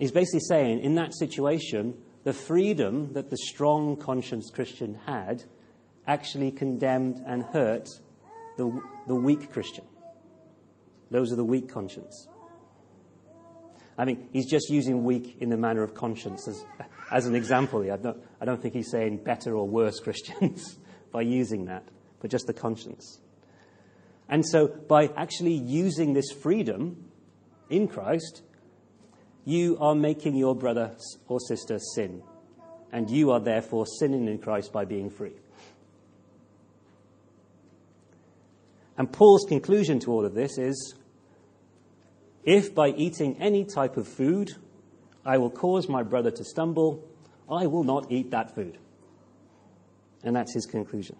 He's 0.00 0.10
basically 0.10 0.40
saying, 0.40 0.80
in 0.80 0.94
that 0.94 1.14
situation, 1.14 1.94
the 2.24 2.32
freedom 2.32 3.12
that 3.12 3.28
the 3.28 3.36
strong 3.36 3.98
conscience 3.98 4.50
Christian 4.50 4.98
had 5.06 5.44
actually 6.06 6.52
condemned 6.52 7.22
and 7.26 7.42
hurt 7.42 7.86
the, 8.56 8.80
the 9.06 9.14
weak 9.14 9.52
Christian. 9.52 9.84
Those 11.10 11.30
are 11.32 11.36
the 11.36 11.44
weak 11.44 11.68
conscience. 11.68 12.28
I 13.98 14.06
mean, 14.06 14.26
he's 14.32 14.46
just 14.46 14.70
using 14.70 15.04
weak 15.04 15.36
in 15.40 15.50
the 15.50 15.58
manner 15.58 15.82
of 15.82 15.92
conscience 15.92 16.48
as, 16.48 16.64
as 17.12 17.26
an 17.26 17.34
example. 17.34 17.82
I 17.92 17.98
don't, 17.98 18.16
I 18.40 18.46
don't 18.46 18.62
think 18.62 18.72
he's 18.72 18.90
saying 18.90 19.18
better 19.18 19.54
or 19.54 19.68
worse 19.68 20.00
Christians 20.00 20.78
by 21.12 21.20
using 21.20 21.66
that, 21.66 21.84
but 22.20 22.30
just 22.30 22.46
the 22.46 22.54
conscience. 22.54 23.20
And 24.30 24.46
so, 24.46 24.68
by 24.68 25.10
actually 25.14 25.52
using 25.52 26.14
this 26.14 26.30
freedom 26.30 27.04
in 27.68 27.86
Christ, 27.86 28.42
you 29.44 29.78
are 29.80 29.94
making 29.94 30.36
your 30.36 30.54
brother 30.54 30.96
or 31.28 31.40
sister 31.40 31.78
sin. 31.94 32.22
And 32.92 33.08
you 33.08 33.30
are 33.30 33.40
therefore 33.40 33.86
sinning 33.86 34.26
in 34.26 34.38
Christ 34.38 34.72
by 34.72 34.84
being 34.84 35.10
free. 35.10 35.34
And 38.98 39.10
Paul's 39.10 39.46
conclusion 39.48 40.00
to 40.00 40.10
all 40.10 40.26
of 40.26 40.34
this 40.34 40.58
is 40.58 40.94
if 42.44 42.74
by 42.74 42.88
eating 42.88 43.36
any 43.38 43.64
type 43.64 43.96
of 43.96 44.08
food 44.08 44.50
I 45.24 45.38
will 45.38 45.50
cause 45.50 45.88
my 45.88 46.02
brother 46.02 46.30
to 46.30 46.44
stumble, 46.44 47.06
I 47.48 47.66
will 47.66 47.84
not 47.84 48.10
eat 48.10 48.30
that 48.30 48.54
food. 48.54 48.78
And 50.22 50.36
that's 50.36 50.52
his 50.52 50.66
conclusion. 50.66 51.16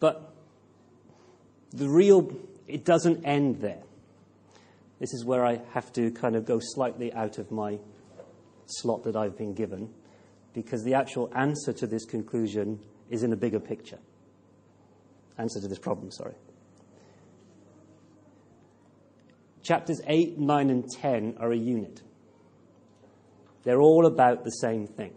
But 0.00 0.32
the 1.72 1.88
real, 1.88 2.32
it 2.66 2.84
doesn't 2.84 3.24
end 3.24 3.60
there. 3.60 3.82
This 5.00 5.12
is 5.12 5.24
where 5.24 5.44
I 5.44 5.60
have 5.72 5.92
to 5.94 6.10
kind 6.10 6.36
of 6.36 6.44
go 6.44 6.58
slightly 6.60 7.12
out 7.12 7.38
of 7.38 7.50
my 7.50 7.78
slot 8.66 9.04
that 9.04 9.16
I've 9.16 9.36
been 9.36 9.54
given, 9.54 9.92
because 10.54 10.82
the 10.84 10.94
actual 10.94 11.30
answer 11.34 11.72
to 11.72 11.86
this 11.86 12.04
conclusion 12.04 12.80
is 13.10 13.22
in 13.22 13.32
a 13.32 13.36
bigger 13.36 13.60
picture 13.60 13.98
answer 15.38 15.60
to 15.60 15.68
this 15.68 15.78
problem, 15.78 16.10
sorry. 16.10 16.34
Chapters 19.62 20.00
8, 20.06 20.38
9, 20.38 20.70
and 20.70 20.88
10 20.90 21.36
are 21.40 21.52
a 21.52 21.56
unit. 21.56 22.02
They're 23.62 23.80
all 23.80 24.06
about 24.06 24.44
the 24.44 24.50
same 24.50 24.86
thing. 24.86 25.14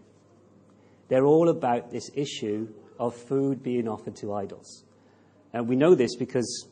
They're 1.08 1.26
all 1.26 1.50
about 1.50 1.90
this 1.90 2.10
issue 2.14 2.68
of 2.98 3.14
food 3.14 3.62
being 3.62 3.88
offered 3.88 4.16
to 4.16 4.32
idols. 4.32 4.84
And 5.52 5.68
we 5.68 5.76
know 5.76 5.94
this 5.94 6.16
because 6.16 6.66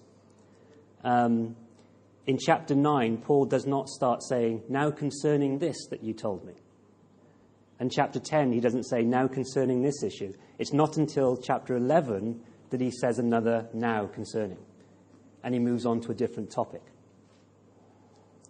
um, 1.06 1.54
in 2.26 2.36
chapter 2.36 2.74
9, 2.74 3.18
Paul 3.18 3.46
does 3.46 3.64
not 3.64 3.88
start 3.88 4.22
saying, 4.24 4.64
Now 4.68 4.90
concerning 4.90 5.58
this 5.58 5.86
that 5.90 6.02
you 6.02 6.12
told 6.12 6.44
me. 6.44 6.54
And 7.78 7.92
chapter 7.92 8.18
10, 8.18 8.52
he 8.52 8.60
doesn't 8.60 8.82
say, 8.82 9.02
Now 9.02 9.28
concerning 9.28 9.82
this 9.82 10.02
issue. 10.02 10.34
It's 10.58 10.72
not 10.72 10.96
until 10.96 11.36
chapter 11.36 11.76
11 11.76 12.40
that 12.70 12.80
he 12.80 12.90
says 12.90 13.20
another 13.20 13.68
now 13.72 14.06
concerning. 14.06 14.58
And 15.44 15.54
he 15.54 15.60
moves 15.60 15.86
on 15.86 16.00
to 16.02 16.10
a 16.10 16.14
different 16.14 16.50
topic. 16.50 16.82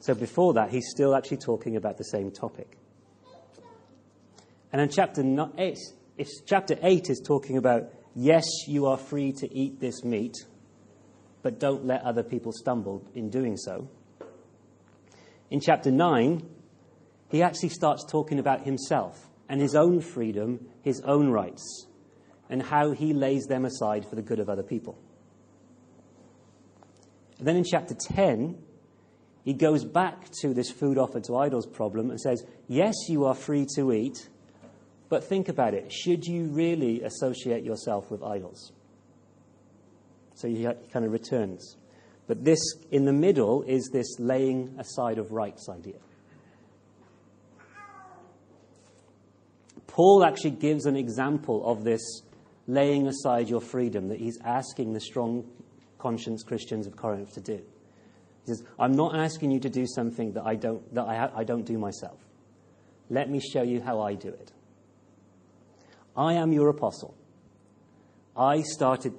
So 0.00 0.14
before 0.14 0.54
that, 0.54 0.70
he's 0.70 0.88
still 0.88 1.14
actually 1.14 1.38
talking 1.38 1.76
about 1.76 1.98
the 1.98 2.04
same 2.04 2.30
topic. 2.30 2.78
And 4.72 4.80
in 4.80 4.88
chapter 4.88 5.22
8, 5.58 5.76
if 6.16 6.28
chapter 6.46 6.76
8 6.82 7.10
is 7.10 7.20
talking 7.20 7.58
about, 7.58 7.92
yes, 8.14 8.44
you 8.66 8.86
are 8.86 8.96
free 8.96 9.32
to 9.32 9.54
eat 9.54 9.78
this 9.78 10.04
meat, 10.04 10.34
but 11.46 11.60
don't 11.60 11.86
let 11.86 12.02
other 12.02 12.24
people 12.24 12.50
stumble 12.50 13.06
in 13.14 13.30
doing 13.30 13.56
so. 13.56 13.88
In 15.48 15.60
chapter 15.60 15.92
9, 15.92 16.42
he 17.28 17.40
actually 17.40 17.68
starts 17.68 18.04
talking 18.04 18.40
about 18.40 18.64
himself 18.64 19.28
and 19.48 19.60
his 19.60 19.76
own 19.76 20.00
freedom, 20.00 20.66
his 20.82 21.00
own 21.02 21.30
rights 21.30 21.86
and 22.50 22.60
how 22.60 22.90
he 22.90 23.12
lays 23.12 23.44
them 23.44 23.64
aside 23.64 24.04
for 24.04 24.16
the 24.16 24.22
good 24.22 24.40
of 24.40 24.48
other 24.48 24.64
people. 24.64 24.98
And 27.38 27.46
then 27.46 27.54
in 27.54 27.62
chapter 27.62 27.94
10, 27.94 28.58
he 29.44 29.52
goes 29.52 29.84
back 29.84 30.26
to 30.40 30.52
this 30.52 30.72
food 30.72 30.98
offered 30.98 31.22
to 31.26 31.36
idols 31.36 31.64
problem 31.64 32.10
and 32.10 32.20
says, 32.20 32.44
Yes, 32.66 32.94
you 33.08 33.24
are 33.24 33.36
free 33.36 33.68
to 33.76 33.92
eat, 33.92 34.28
but 35.08 35.22
think 35.22 35.48
about 35.48 35.74
it. 35.74 35.92
Should 35.92 36.24
you 36.24 36.46
really 36.46 37.02
associate 37.02 37.62
yourself 37.62 38.10
with 38.10 38.24
idols? 38.24 38.72
So 40.36 40.48
he 40.48 40.68
kind 40.92 41.04
of 41.04 41.12
returns. 41.12 41.76
But 42.28 42.44
this, 42.44 42.60
in 42.90 43.04
the 43.04 43.12
middle, 43.12 43.62
is 43.62 43.88
this 43.92 44.06
laying 44.18 44.74
aside 44.78 45.18
of 45.18 45.32
rights 45.32 45.68
idea. 45.68 45.96
Paul 49.86 50.24
actually 50.24 50.50
gives 50.50 50.84
an 50.84 50.94
example 50.94 51.66
of 51.66 51.82
this 51.82 52.22
laying 52.66 53.06
aside 53.06 53.48
your 53.48 53.62
freedom 53.62 54.08
that 54.08 54.18
he's 54.18 54.38
asking 54.44 54.92
the 54.92 55.00
strong 55.00 55.44
conscience 55.98 56.42
Christians 56.42 56.86
of 56.86 56.96
Corinth 56.96 57.32
to 57.34 57.40
do. 57.40 57.62
He 58.44 58.46
says, 58.48 58.62
I'm 58.78 58.92
not 58.92 59.16
asking 59.16 59.52
you 59.52 59.60
to 59.60 59.70
do 59.70 59.86
something 59.86 60.32
that 60.32 60.44
I 60.44 60.54
don't, 60.54 60.94
that 60.94 61.04
I, 61.04 61.30
I 61.34 61.44
don't 61.44 61.64
do 61.64 61.78
myself. 61.78 62.20
Let 63.08 63.30
me 63.30 63.40
show 63.40 63.62
you 63.62 63.80
how 63.80 64.02
I 64.02 64.14
do 64.14 64.28
it. 64.28 64.52
I 66.16 66.34
am 66.34 66.52
your 66.52 66.68
apostle. 66.68 67.16
I 68.36 68.62
started, 68.62 69.14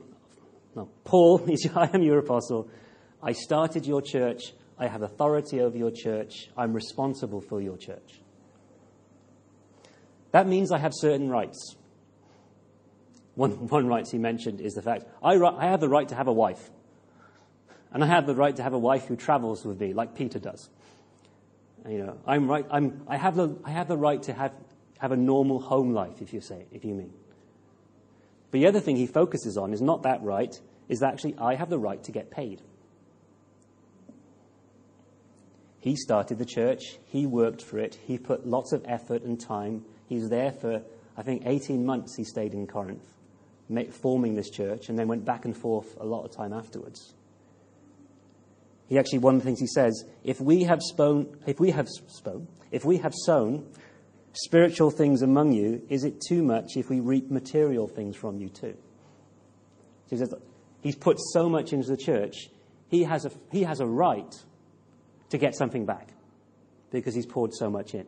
no, 0.78 0.88
Paul 1.04 1.42
I 1.76 1.90
am 1.92 2.04
your 2.04 2.20
apostle. 2.20 2.70
I 3.22 3.32
started 3.32 3.88
your 3.88 4.02
church. 4.02 4.54
I 4.78 4.88
have 4.88 5.02
authority 5.02 5.60
over 5.60 5.76
your 5.76 5.90
church. 5.90 6.50
I'm 6.56 6.72
responsible 6.72 7.42
for 7.42 7.60
your 7.60 7.78
church. 7.78 8.22
That 10.32 10.48
means 10.48 10.72
I 10.72 10.78
have 10.78 10.92
certain 10.94 11.30
rights. 11.30 11.76
One, 13.34 13.52
one 13.70 13.88
right 13.88 14.08
he 14.08 14.20
mentioned 14.20 14.62
is 14.62 14.74
the 14.74 14.84
fact 14.84 15.06
I, 15.24 15.34
I 15.34 15.66
have 15.66 15.80
the 15.80 15.90
right 15.90 16.08
to 16.10 16.16
have 16.16 16.28
a 16.28 16.34
wife. 16.34 16.70
And 17.92 18.04
I 18.04 18.08
have 18.08 18.28
the 18.28 18.36
right 18.36 18.56
to 18.56 18.62
have 18.62 18.74
a 18.74 18.80
wife 18.80 19.08
who 19.08 19.16
travels 19.16 19.66
with 19.66 19.82
me, 19.82 19.94
like 19.94 20.14
Peter 20.14 20.38
does. 20.38 20.70
You 21.90 22.06
know, 22.06 22.18
I'm 22.28 22.48
right, 22.48 22.66
I'm, 22.70 23.02
I, 23.08 23.18
have 23.18 23.36
the, 23.36 23.58
I 23.64 23.72
have 23.72 23.88
the 23.88 23.98
right 23.98 24.22
to 24.24 24.34
have, 24.34 24.54
have 25.00 25.12
a 25.12 25.18
normal 25.18 25.60
home 25.60 25.94
life, 25.94 26.22
if 26.22 26.34
you 26.34 26.42
say, 26.42 26.66
if 26.72 26.86
you 26.86 26.94
mean. 26.94 27.14
But 28.52 28.60
the 28.60 28.68
other 28.68 28.80
thing 28.80 28.96
he 28.96 29.08
focuses 29.08 29.58
on 29.58 29.74
is 29.74 29.82
not 29.82 30.04
that 30.04 30.22
right, 30.22 30.54
is 30.90 31.00
that 31.00 31.14
actually 31.14 31.36
I 31.38 31.56
have 31.56 31.70
the 31.70 31.80
right 31.80 32.04
to 32.04 32.12
get 32.12 32.32
paid. 32.32 32.62
He 35.80 35.96
started 35.96 36.38
the 36.38 36.46
church, 36.46 36.98
he 37.06 37.26
worked 37.26 37.62
for 37.62 37.80
it, 37.80 37.98
he 38.06 38.18
put 38.18 38.46
lots 38.46 38.74
of 38.74 38.84
effort 38.88 39.24
and 39.24 39.40
time. 39.40 39.86
He 40.08 40.16
was 40.16 40.30
there 40.30 40.52
for, 40.52 40.82
I 41.16 41.22
think, 41.22 41.44
18 41.46 41.86
months 41.86 42.16
he 42.16 42.24
stayed 42.24 42.54
in 42.54 42.68
Corinth, 42.68 43.06
forming 43.92 44.36
this 44.36 44.50
church, 44.50 44.90
and 44.90 44.98
then 44.98 45.08
went 45.08 45.24
back 45.24 45.46
and 45.46 45.56
forth 45.56 45.96
a 46.00 46.06
lot 46.06 46.26
of 46.26 46.32
time 46.32 46.52
afterwards. 46.52 47.14
He 48.88 48.98
actually, 48.98 49.20
one 49.20 49.36
of 49.36 49.42
the 49.42 49.46
things 49.46 49.60
he 49.60 49.68
says, 49.68 50.06
if 50.24 50.40
we 50.40 50.64
have 50.64 50.82
spown, 50.82 51.28
if 51.46 51.60
we 51.60 51.72
have 51.72 51.88
spown, 51.90 52.48
if 52.72 52.86
we 52.86 52.98
have 52.98 53.14
sown 53.14 53.68
spiritual 54.34 54.92
things 54.92 55.22
among 55.22 55.52
you, 55.52 55.82
is 55.90 56.04
it 56.04 56.22
too 56.22 56.42
much 56.42 56.76
if 56.76 56.90
we 56.90 57.00
reap 57.02 57.30
material 57.30 57.88
things 57.88 58.16
from 58.16 58.40
you 58.40 58.50
too? 58.50 58.76
So 60.08 60.16
he 60.16 60.18
says, 60.18 60.34
he's 60.88 60.96
put 60.96 61.20
so 61.20 61.50
much 61.50 61.74
into 61.74 61.90
the 61.90 61.98
church, 61.98 62.50
he 62.88 63.04
has 63.04 63.26
a, 63.26 63.32
he 63.52 63.64
has 63.64 63.82
a 63.82 63.86
right 63.86 64.34
to 65.30 65.38
get 65.38 65.54
something 65.54 65.86
back 65.86 66.14
because 66.92 67.14
he's 67.14 67.26
poured 67.26 67.54
so 67.54 67.70
much 67.70 67.94
in. 67.94 68.08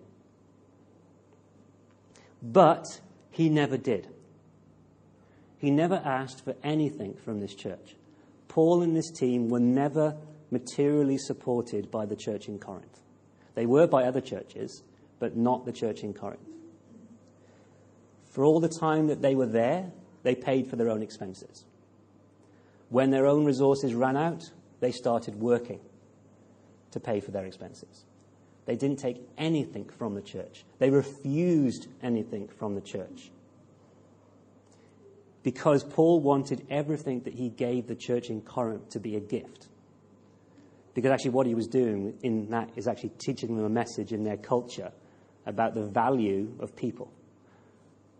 But 2.41 2.85
he 3.31 3.49
never 3.49 3.75
did. 3.75 4.07
He 5.57 5.71
never 5.71 6.01
asked 6.05 6.45
for 6.45 6.55
anything 6.63 7.15
from 7.25 7.41
this 7.41 7.53
church. 7.53 7.97
Paul 8.47 8.81
and 8.81 8.95
this 8.95 9.11
team 9.11 9.49
were 9.49 9.59
never 9.59 10.15
materially 10.49 11.17
supported 11.17 11.91
by 11.91 12.05
the 12.05 12.15
church 12.15 12.47
in 12.47 12.59
Corinth. 12.59 13.01
They 13.55 13.65
were 13.65 13.87
by 13.87 14.05
other 14.05 14.21
churches, 14.21 14.83
but 15.19 15.35
not 15.35 15.65
the 15.65 15.73
church 15.73 16.01
in 16.01 16.13
Corinth. 16.13 16.47
For 18.29 18.45
all 18.45 18.61
the 18.61 18.69
time 18.69 19.07
that 19.07 19.21
they 19.21 19.35
were 19.35 19.47
there, 19.47 19.91
they 20.23 20.33
paid 20.33 20.69
for 20.69 20.77
their 20.77 20.89
own 20.89 21.03
expenses. 21.03 21.65
When 22.89 23.11
their 23.11 23.25
own 23.25 23.45
resources 23.45 23.93
ran 23.93 24.17
out, 24.17 24.49
they 24.79 24.91
started 24.91 25.35
working 25.35 25.79
to 26.91 26.99
pay 26.99 27.19
for 27.19 27.31
their 27.31 27.45
expenses. 27.45 28.05
They 28.65 28.75
didn't 28.75 28.99
take 28.99 29.21
anything 29.37 29.89
from 29.97 30.15
the 30.15 30.21
church. 30.21 30.63
They 30.79 30.89
refused 30.89 31.87
anything 32.01 32.47
from 32.47 32.75
the 32.75 32.81
church. 32.81 33.31
Because 35.41 35.83
Paul 35.83 36.19
wanted 36.19 36.65
everything 36.69 37.21
that 37.21 37.33
he 37.33 37.49
gave 37.49 37.87
the 37.87 37.95
church 37.95 38.29
in 38.29 38.41
Corinth 38.41 38.89
to 38.89 38.99
be 38.99 39.15
a 39.15 39.19
gift. 39.19 39.67
Because 40.93 41.11
actually, 41.11 41.31
what 41.31 41.47
he 41.47 41.55
was 41.55 41.67
doing 41.67 42.17
in 42.23 42.49
that 42.49 42.69
is 42.75 42.87
actually 42.87 43.13
teaching 43.19 43.55
them 43.55 43.65
a 43.65 43.69
message 43.69 44.11
in 44.11 44.23
their 44.23 44.37
culture 44.37 44.91
about 45.45 45.73
the 45.73 45.85
value 45.85 46.53
of 46.59 46.75
people 46.75 47.11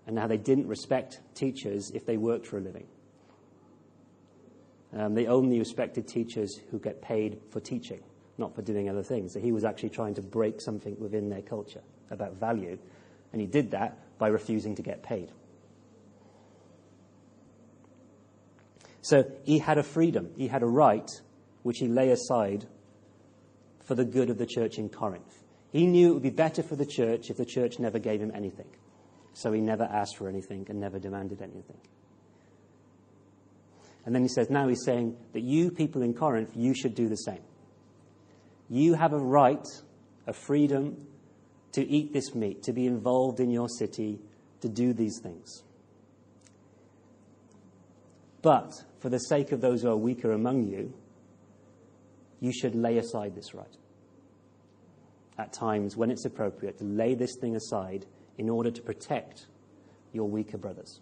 and 0.08 0.17
how 0.17 0.27
they 0.27 0.38
didn't 0.38 0.67
respect 0.67 1.19
teachers 1.36 1.91
if 1.91 2.05
they 2.05 2.17
worked 2.17 2.47
for 2.47 2.58
a 2.58 2.62
living. 2.62 2.88
Um, 4.95 5.13
they 5.13 5.28
only 5.28 5.60
respected 5.60 6.08
teachers 6.08 6.60
who 6.71 6.80
get 6.80 7.02
paid 7.02 7.39
for 7.52 7.60
teaching, 7.60 8.02
not 8.38 8.56
for 8.56 8.62
doing 8.62 8.89
other 8.89 9.04
things. 9.04 9.34
So 9.34 9.39
he 9.39 9.52
was 9.52 9.63
actually 9.63 9.89
trying 9.89 10.15
to 10.15 10.21
break 10.21 10.62
something 10.62 10.95
within 10.99 11.30
their 11.30 11.41
culture 11.41 11.82
about 12.10 12.39
value, 12.39 12.78
and 13.32 13.41
he 13.41 13.47
did 13.47 13.71
that 13.71 13.97
by 14.17 14.30
refusing 14.30 14.75
to 14.75 14.82
get 14.82 15.04
paid. 15.04 15.32
So 19.02 19.32
he 19.43 19.60
had 19.60 19.78
a 19.78 19.84
freedom, 19.84 20.32
he 20.36 20.47
had 20.47 20.63
a 20.63 20.67
right 20.67 21.10
which 21.63 21.80
he 21.80 21.88
lay 21.88 22.10
aside 22.12 22.65
for 23.84 23.95
the 23.95 24.06
good 24.06 24.30
of 24.30 24.38
the 24.38 24.45
church 24.45 24.78
in 24.78 24.89
Corinth. 24.89 25.43
He 25.71 25.86
knew 25.86 26.12
it 26.12 26.13
would 26.15 26.23
be 26.23 26.30
better 26.30 26.63
for 26.63 26.75
the 26.75 26.86
church 26.86 27.30
if 27.30 27.38
the 27.38 27.45
church 27.45 27.80
never 27.80 27.99
gave 27.99 28.21
him 28.21 28.32
anything. 28.34 28.67
So 29.34 29.52
he 29.52 29.62
never 29.62 29.84
asked 29.84 30.17
for 30.17 30.28
anything 30.28 30.65
and 30.69 30.80
never 30.80 30.99
demanded 30.99 31.41
anything. 31.41 31.78
And 34.09 34.15
then 34.15 34.23
he 34.23 34.27
says, 34.27 34.49
now 34.49 34.67
he's 34.67 34.83
saying 34.83 35.15
that 35.33 35.43
you 35.43 35.69
people 35.69 36.01
in 36.01 36.15
Corinth, 36.15 36.53
you 36.55 36.73
should 36.73 36.95
do 36.95 37.09
the 37.09 37.15
same. 37.15 37.43
You 38.67 38.95
have 38.95 39.13
a 39.13 39.19
right, 39.19 39.67
a 40.25 40.33
freedom 40.33 41.05
to 41.73 41.87
eat 41.87 42.11
this 42.11 42.33
meat, 42.33 42.63
to 42.63 42.73
be 42.73 42.87
involved 42.87 43.39
in 43.39 43.51
your 43.51 43.69
city, 43.69 44.19
to 44.61 44.67
do 44.67 44.93
these 44.93 45.19
things. 45.21 45.61
But 48.41 48.73
for 48.97 49.09
the 49.09 49.19
sake 49.19 49.51
of 49.51 49.61
those 49.61 49.83
who 49.83 49.91
are 49.91 49.95
weaker 49.95 50.31
among 50.31 50.63
you, 50.63 50.91
you 52.39 52.51
should 52.51 52.73
lay 52.73 52.97
aside 52.97 53.35
this 53.35 53.53
right. 53.53 53.77
At 55.37 55.53
times, 55.53 55.95
when 55.95 56.09
it's 56.09 56.25
appropriate, 56.25 56.79
to 56.79 56.83
lay 56.83 57.13
this 57.13 57.35
thing 57.39 57.55
aside 57.55 58.07
in 58.39 58.49
order 58.49 58.71
to 58.71 58.81
protect 58.81 59.45
your 60.13 60.27
weaker 60.27 60.57
brothers. 60.57 60.99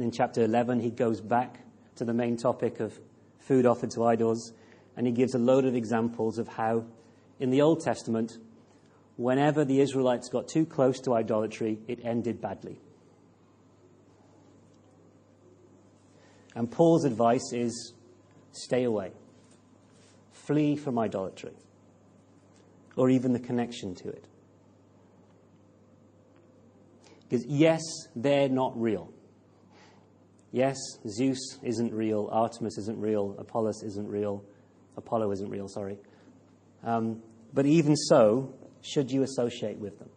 And 0.00 0.06
in 0.06 0.12
chapter 0.12 0.42
11, 0.42 0.80
he 0.80 0.88
goes 0.88 1.20
back 1.20 1.60
to 1.96 2.06
the 2.06 2.14
main 2.14 2.38
topic 2.38 2.80
of 2.80 2.98
food 3.38 3.66
offered 3.66 3.90
to 3.90 4.04
idols, 4.06 4.54
and 4.96 5.06
he 5.06 5.12
gives 5.12 5.34
a 5.34 5.38
load 5.38 5.66
of 5.66 5.74
examples 5.74 6.38
of 6.38 6.48
how, 6.48 6.86
in 7.38 7.50
the 7.50 7.60
Old 7.60 7.82
Testament, 7.82 8.38
whenever 9.16 9.62
the 9.62 9.78
Israelites 9.82 10.30
got 10.30 10.48
too 10.48 10.64
close 10.64 11.00
to 11.00 11.12
idolatry, 11.12 11.80
it 11.86 11.98
ended 12.02 12.40
badly. 12.40 12.80
And 16.54 16.70
Paul's 16.70 17.04
advice 17.04 17.52
is 17.52 17.92
stay 18.52 18.84
away, 18.84 19.12
flee 20.32 20.76
from 20.76 20.98
idolatry, 20.98 21.52
or 22.96 23.10
even 23.10 23.34
the 23.34 23.38
connection 23.38 23.94
to 23.96 24.08
it. 24.08 24.24
Because, 27.28 27.44
yes, 27.44 27.82
they're 28.16 28.48
not 28.48 28.72
real. 28.80 29.12
Yes, 30.52 30.76
Zeus 31.08 31.58
isn't 31.62 31.92
real, 31.92 32.28
Artemis 32.32 32.76
isn't 32.78 32.98
real, 32.98 33.36
Apollos 33.38 33.82
isn't 33.84 34.08
real, 34.08 34.44
Apollo 34.96 35.30
isn't 35.32 35.48
real, 35.48 35.68
sorry. 35.68 35.98
Um, 36.82 37.22
but 37.52 37.66
even 37.66 37.94
so, 37.94 38.52
should 38.82 39.10
you 39.10 39.22
associate 39.22 39.78
with 39.78 39.98
them? 39.98 40.08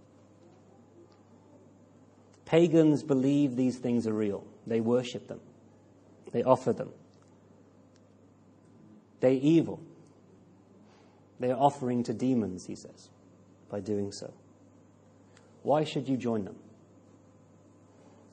Pagans 2.45 3.03
believe 3.03 3.55
these 3.55 3.77
things 3.77 4.07
are 4.07 4.13
real, 4.13 4.43
they 4.65 4.81
worship 4.81 5.27
them. 5.27 5.39
They 6.31 6.43
offer 6.43 6.73
them. 6.73 6.89
They're 9.19 9.31
evil. 9.31 9.79
They 11.39 11.51
are 11.51 11.59
offering 11.59 12.03
to 12.03 12.13
demons, 12.13 12.65
he 12.65 12.75
says, 12.75 13.09
by 13.69 13.79
doing 13.79 14.11
so. 14.11 14.33
Why 15.61 15.83
should 15.83 16.09
you 16.09 16.17
join 16.17 16.43
them? 16.43 16.55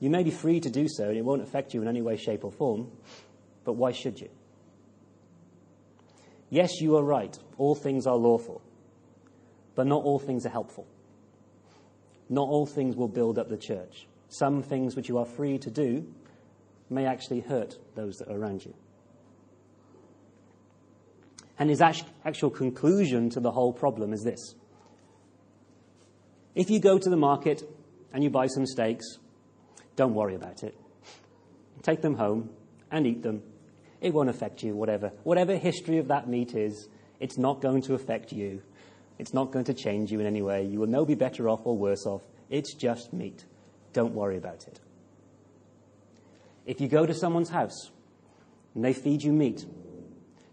You 0.01 0.09
may 0.09 0.23
be 0.23 0.31
free 0.31 0.59
to 0.59 0.69
do 0.69 0.87
so, 0.89 1.09
and 1.09 1.17
it 1.17 1.23
won't 1.23 1.43
affect 1.43 1.75
you 1.75 1.81
in 1.83 1.87
any 1.87 2.01
way, 2.01 2.17
shape, 2.17 2.43
or 2.43 2.51
form, 2.51 2.91
but 3.63 3.73
why 3.73 3.91
should 3.91 4.19
you? 4.19 4.29
Yes, 6.49 6.81
you 6.81 6.97
are 6.97 7.03
right. 7.03 7.37
All 7.59 7.75
things 7.75 8.07
are 8.07 8.15
lawful, 8.15 8.63
but 9.75 9.85
not 9.85 10.03
all 10.03 10.17
things 10.17 10.43
are 10.45 10.49
helpful. 10.49 10.87
Not 12.29 12.49
all 12.49 12.65
things 12.65 12.95
will 12.95 13.07
build 13.07 13.37
up 13.37 13.47
the 13.47 13.57
church. 13.57 14.07
Some 14.27 14.63
things 14.63 14.95
which 14.95 15.07
you 15.07 15.19
are 15.19 15.25
free 15.25 15.59
to 15.59 15.69
do 15.69 16.11
may 16.89 17.05
actually 17.05 17.41
hurt 17.41 17.77
those 17.93 18.17
that 18.17 18.27
are 18.27 18.37
around 18.37 18.65
you. 18.65 18.73
And 21.59 21.69
his 21.69 21.79
actual 21.79 22.49
conclusion 22.49 23.29
to 23.29 23.39
the 23.39 23.51
whole 23.51 23.71
problem 23.71 24.13
is 24.13 24.23
this 24.23 24.55
If 26.55 26.71
you 26.71 26.79
go 26.79 26.97
to 26.97 27.09
the 27.09 27.17
market 27.17 27.61
and 28.11 28.23
you 28.23 28.31
buy 28.31 28.47
some 28.47 28.65
steaks, 28.65 29.05
don't 29.95 30.13
worry 30.13 30.35
about 30.35 30.63
it. 30.63 30.75
Take 31.81 32.01
them 32.01 32.15
home 32.15 32.49
and 32.91 33.07
eat 33.07 33.23
them. 33.23 33.43
It 34.01 34.13
won't 34.13 34.29
affect 34.29 34.63
you, 34.63 34.75
whatever. 34.75 35.11
Whatever 35.23 35.55
history 35.57 35.97
of 35.97 36.07
that 36.07 36.27
meat 36.27 36.55
is, 36.55 36.87
it's 37.19 37.37
not 37.37 37.61
going 37.61 37.83
to 37.83 37.93
affect 37.93 38.31
you. 38.31 38.61
It's 39.19 39.33
not 39.33 39.51
going 39.51 39.65
to 39.65 39.73
change 39.73 40.11
you 40.11 40.19
in 40.19 40.25
any 40.25 40.41
way. 40.41 40.65
You 40.65 40.79
will 40.79 40.87
no 40.87 41.05
be 41.05 41.15
better 41.15 41.47
off 41.47 41.61
or 41.65 41.77
worse 41.77 42.05
off. 42.05 42.23
It's 42.49 42.73
just 42.73 43.13
meat. 43.13 43.45
Don't 43.93 44.13
worry 44.13 44.37
about 44.37 44.67
it. 44.67 44.79
If 46.65 46.81
you 46.81 46.87
go 46.87 47.05
to 47.05 47.13
someone's 47.13 47.49
house 47.49 47.91
and 48.73 48.83
they 48.83 48.93
feed 48.93 49.21
you 49.21 49.33
meat, 49.33 49.65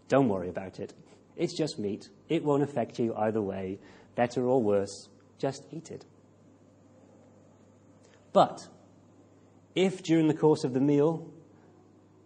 don't 0.07 0.29
worry 0.29 0.49
about 0.49 0.79
it. 0.79 0.93
It's 1.35 1.57
just 1.57 1.79
meat. 1.79 2.09
It 2.27 2.43
won't 2.43 2.63
affect 2.63 2.99
you 2.99 3.15
either 3.15 3.41
way, 3.41 3.79
better 4.15 4.43
or 4.45 4.61
worse. 4.61 5.09
Just 5.37 5.63
eat 5.71 5.89
it. 5.89 6.05
But 8.33 8.67
if 9.75 10.03
during 10.03 10.27
the 10.27 10.33
course 10.33 10.63
of 10.63 10.73
the 10.73 10.79
meal 10.79 11.31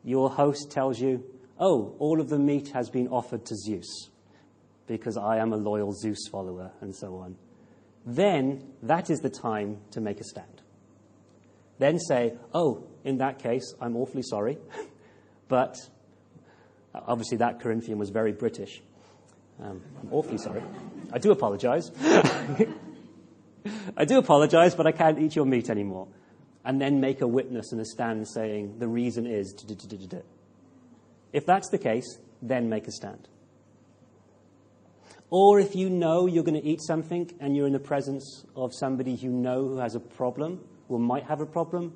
your 0.03 0.29
host 0.29 0.69
tells 0.69 0.99
you, 0.99 1.23
oh, 1.59 1.95
all 1.99 2.19
of 2.19 2.29
the 2.29 2.39
meat 2.39 2.69
has 2.69 2.89
been 2.89 3.07
offered 3.07 3.45
to 3.45 3.55
Zeus 3.55 4.09
because 4.85 5.17
I 5.17 5.37
am 5.37 5.53
a 5.53 5.57
loyal 5.57 5.93
Zeus 5.93 6.27
follower 6.29 6.71
and 6.81 6.93
so 6.93 7.15
on, 7.15 7.37
then 8.05 8.73
that 8.83 9.09
is 9.09 9.19
the 9.21 9.29
time 9.29 9.77
to 9.91 10.01
make 10.01 10.19
a 10.19 10.25
stand. 10.25 10.61
Then 11.79 11.99
say, 11.99 12.33
oh, 12.53 12.83
in 13.03 13.17
that 13.17 13.39
case, 13.39 13.73
I'm 13.81 13.95
awfully 13.95 14.23
sorry, 14.23 14.57
but 15.47 15.77
obviously 16.93 17.37
that 17.37 17.61
Corinthian 17.61 17.97
was 17.97 18.09
very 18.09 18.33
British. 18.33 18.81
Um, 19.61 19.81
I'm 20.01 20.11
awfully 20.11 20.37
sorry. 20.37 20.61
I 21.11 21.19
do 21.19 21.31
apologize. 21.31 21.91
I 23.95 24.05
do 24.05 24.17
apologize, 24.17 24.75
but 24.75 24.85
I 24.85 24.91
can't 24.91 25.19
eat 25.19 25.35
your 25.35 25.45
meat 25.45 25.69
anymore 25.69 26.07
and 26.65 26.79
then 26.79 26.99
make 26.99 27.21
a 27.21 27.27
witness 27.27 27.71
and 27.71 27.81
a 27.81 27.85
stand 27.85 28.27
saying 28.27 28.79
the 28.79 28.87
reason 28.87 29.25
is. 29.25 29.53
If 31.33 31.45
that's 31.45 31.69
the 31.69 31.77
case, 31.77 32.19
then 32.41 32.69
make 32.69 32.87
a 32.87 32.91
stand. 32.91 33.27
Or 35.29 35.59
if 35.59 35.75
you 35.75 35.89
know 35.89 36.27
you're 36.27 36.43
going 36.43 36.61
to 36.61 36.67
eat 36.67 36.81
something 36.81 37.31
and 37.39 37.55
you're 37.57 37.65
in 37.65 37.73
the 37.73 37.79
presence 37.79 38.45
of 38.55 38.71
somebody 38.73 39.13
you 39.13 39.31
know 39.31 39.67
who 39.67 39.77
has 39.79 39.95
a 39.95 39.99
problem 39.99 40.63
or 40.89 40.99
might 40.99 41.23
have 41.23 41.41
a 41.41 41.45
problem, 41.45 41.93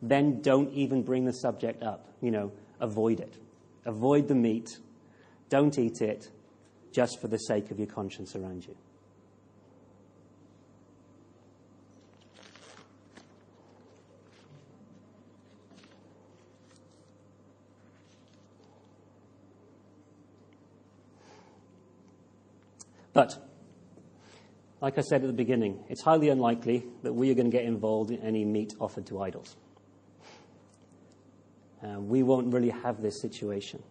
then 0.00 0.40
don't 0.42 0.72
even 0.72 1.02
bring 1.02 1.24
the 1.24 1.32
subject 1.32 1.82
up. 1.82 2.08
You 2.20 2.30
know, 2.30 2.52
avoid 2.80 3.18
it. 3.20 3.34
Avoid 3.84 4.28
the 4.28 4.36
meat. 4.36 4.78
Don't 5.48 5.76
eat 5.76 6.00
it 6.00 6.30
just 6.92 7.20
for 7.20 7.26
the 7.28 7.38
sake 7.38 7.70
of 7.70 7.78
your 7.78 7.88
conscience 7.88 8.36
around 8.36 8.64
you. 8.64 8.76
But, 23.18 23.36
like 24.80 24.96
I 24.96 25.00
said 25.00 25.22
at 25.22 25.26
the 25.26 25.32
beginning, 25.32 25.82
it's 25.88 26.02
highly 26.02 26.28
unlikely 26.28 26.84
that 27.02 27.12
we 27.12 27.32
are 27.32 27.34
going 27.34 27.50
to 27.50 27.56
get 27.56 27.64
involved 27.64 28.12
in 28.12 28.20
any 28.20 28.44
meat 28.44 28.74
offered 28.78 29.06
to 29.06 29.20
idols. 29.20 29.56
Uh, 31.82 31.98
we 31.98 32.22
won't 32.22 32.54
really 32.54 32.68
have 32.68 33.02
this 33.02 33.20
situation. 33.20 33.82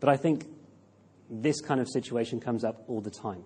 But 0.00 0.08
I 0.08 0.16
think 0.16 0.48
this 1.30 1.60
kind 1.60 1.80
of 1.80 1.88
situation 1.88 2.40
comes 2.40 2.64
up 2.64 2.82
all 2.88 3.00
the 3.00 3.12
time 3.12 3.44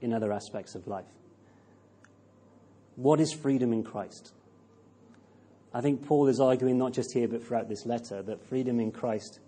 in 0.00 0.12
other 0.12 0.32
aspects 0.32 0.76
of 0.76 0.86
life. 0.86 1.10
What 2.94 3.18
is 3.18 3.32
freedom 3.32 3.72
in 3.72 3.82
Christ? 3.82 4.32
I 5.72 5.80
think 5.80 6.06
Paul 6.06 6.28
is 6.28 6.38
arguing, 6.38 6.78
not 6.78 6.92
just 6.92 7.12
here 7.12 7.26
but 7.26 7.44
throughout 7.44 7.68
this 7.68 7.84
letter, 7.84 8.22
that 8.22 8.48
freedom 8.48 8.78
in 8.78 8.92
Christ 8.92 9.40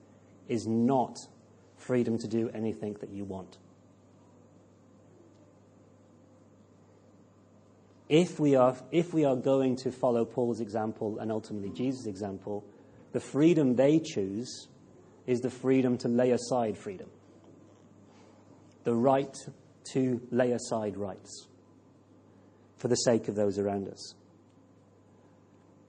is 0.48 0.66
not 0.66 1.18
freedom 1.76 2.18
to 2.18 2.26
do 2.26 2.50
anything 2.54 2.96
that 3.00 3.10
you 3.10 3.24
want. 3.24 3.58
If 8.08 8.38
we, 8.38 8.54
are, 8.54 8.76
if 8.92 9.12
we 9.12 9.24
are 9.24 9.34
going 9.34 9.76
to 9.78 9.90
follow 9.90 10.24
Paul's 10.24 10.60
example 10.60 11.18
and 11.18 11.32
ultimately 11.32 11.70
Jesus' 11.70 12.06
example, 12.06 12.64
the 13.12 13.20
freedom 13.20 13.74
they 13.74 13.98
choose 13.98 14.68
is 15.26 15.40
the 15.40 15.50
freedom 15.50 15.98
to 15.98 16.08
lay 16.08 16.30
aside 16.30 16.78
freedom, 16.78 17.08
the 18.84 18.94
right 18.94 19.34
to 19.92 20.20
lay 20.30 20.52
aside 20.52 20.96
rights 20.96 21.48
for 22.76 22.88
the 22.88 22.96
sake 22.96 23.26
of 23.26 23.34
those 23.34 23.58
around 23.58 23.88
us. 23.88 24.14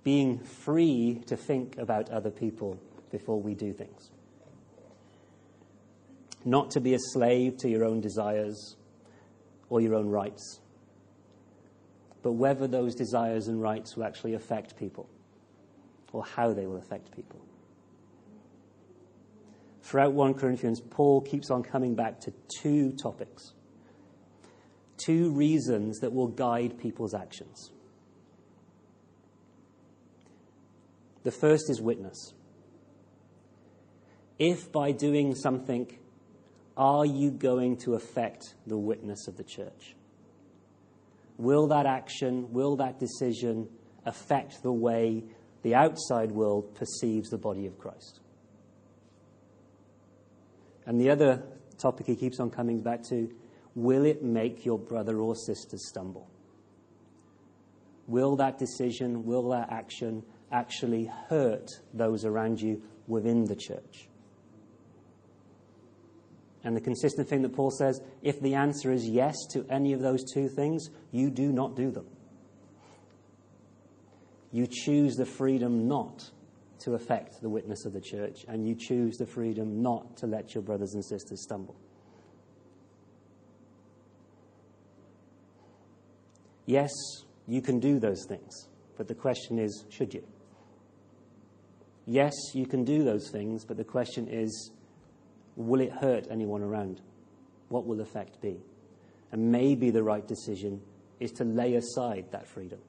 Being 0.03 0.39
free 0.39 1.21
to 1.27 1.37
think 1.37 1.77
about 1.77 2.09
other 2.09 2.31
people 2.31 2.79
before 3.11 3.39
we 3.39 3.53
do 3.53 3.73
things 3.73 4.09
not 6.47 6.71
to 6.71 6.79
be 6.79 6.93
a 6.93 6.99
slave 6.99 7.57
to 7.57 7.67
your 7.67 7.83
own 7.83 7.99
desires 7.99 8.77
or 9.69 9.81
your 9.81 9.95
own 9.95 10.07
rights, 10.07 10.61
but 12.23 12.31
whether 12.31 12.67
those 12.67 12.95
desires 12.95 13.49
and 13.49 13.61
rights 13.61 13.97
will 13.97 14.05
actually 14.05 14.33
affect 14.33 14.77
people 14.77 15.09
or 16.13 16.23
how 16.23 16.53
they 16.53 16.65
will 16.65 16.77
affect 16.77 17.13
people. 17.13 17.41
Throughout 19.81 20.13
1 20.13 20.35
Corinthians, 20.35 20.79
Paul 20.79 21.19
keeps 21.19 21.51
on 21.51 21.63
coming 21.63 21.95
back 21.95 22.21
to 22.21 22.33
two 22.61 22.93
topics, 22.93 23.53
two 24.95 25.31
reasons 25.31 25.99
that 25.99 26.13
will 26.13 26.27
guide 26.27 26.79
people's 26.79 27.13
actions. 27.13 27.71
The 31.23 31.31
first 31.31 31.69
is 31.69 31.81
witness. 31.81 32.33
If 34.39 34.71
by 34.71 34.93
doing 34.93 35.35
something 35.35 35.87
are 36.77 37.05
you 37.05 37.31
going 37.31 37.77
to 37.77 37.95
affect 37.95 38.53
the 38.67 38.77
witness 38.77 39.27
of 39.27 39.35
the 39.35 39.43
church? 39.43 39.95
Will 41.37 41.67
that 41.67 41.85
action, 41.85 42.51
will 42.53 42.75
that 42.77 42.99
decision 42.99 43.67
affect 44.05 44.61
the 44.61 44.71
way 44.71 45.23
the 45.63 45.75
outside 45.75 46.31
world 46.31 46.75
perceives 46.75 47.29
the 47.29 47.37
body 47.37 47.65
of 47.65 47.77
Christ? 47.77 48.21
And 50.85 51.01
the 51.01 51.09
other 51.09 51.43
topic 51.77 52.05
he 52.05 52.15
keeps 52.15 52.39
on 52.39 52.49
coming 52.49 52.81
back 52.81 53.03
to 53.09 53.29
will 53.75 54.05
it 54.05 54.23
make 54.23 54.65
your 54.65 54.79
brother 54.79 55.19
or 55.19 55.35
sister 55.35 55.77
stumble? 55.77 56.29
Will 58.07 58.37
that 58.37 58.57
decision, 58.57 59.25
will 59.25 59.49
that 59.49 59.71
action 59.71 60.23
actually 60.51 61.11
hurt 61.29 61.69
those 61.93 62.23
around 62.23 62.61
you 62.61 62.81
within 63.05 63.45
the 63.45 63.55
church? 63.55 64.07
And 66.67 66.75
the 66.75 66.81
consistent 66.81 67.29
thing 67.29 67.43
that 67.43 67.55
Paul 67.55 67.71
says 67.71 68.01
if 68.21 68.41
the 68.41 68.55
answer 68.55 68.91
is 68.91 69.07
yes 69.07 69.37
to 69.53 69.65
any 69.69 69.93
of 69.93 70.01
those 70.01 70.21
two 70.33 70.49
things, 70.49 70.89
you 71.13 71.29
do 71.29 71.53
not 71.53 71.77
do 71.77 71.91
them. 71.91 72.05
You 74.51 74.67
choose 74.69 75.15
the 75.15 75.25
freedom 75.25 75.87
not 75.87 76.29
to 76.79 76.95
affect 76.95 77.41
the 77.41 77.47
witness 77.47 77.85
of 77.85 77.93
the 77.93 78.01
church, 78.01 78.43
and 78.49 78.67
you 78.67 78.75
choose 78.75 79.15
the 79.15 79.25
freedom 79.25 79.81
not 79.81 80.17
to 80.17 80.27
let 80.27 80.53
your 80.53 80.61
brothers 80.61 80.93
and 80.93 81.05
sisters 81.05 81.41
stumble. 81.41 81.77
Yes, 86.65 86.91
you 87.47 87.61
can 87.61 87.79
do 87.79 87.97
those 87.97 88.25
things, 88.27 88.67
but 88.97 89.07
the 89.07 89.15
question 89.15 89.57
is 89.57 89.85
should 89.89 90.13
you? 90.13 90.27
Yes, 92.05 92.33
you 92.53 92.65
can 92.65 92.83
do 92.83 93.05
those 93.05 93.29
things, 93.29 93.63
but 93.63 93.77
the 93.77 93.85
question 93.85 94.27
is 94.29 94.71
Will 95.57 95.81
it 95.81 95.91
hurt 95.91 96.27
anyone 96.29 96.61
around? 96.61 97.01
What 97.69 97.85
will 97.85 97.97
the 97.97 98.03
effect 98.03 98.39
be? 98.41 98.61
And 99.31 99.51
maybe 99.51 99.89
the 99.89 100.03
right 100.03 100.25
decision 100.25 100.81
is 101.19 101.31
to 101.33 101.43
lay 101.43 101.73
aside 101.73 102.25
that 102.31 102.47
freedom. 102.47 102.79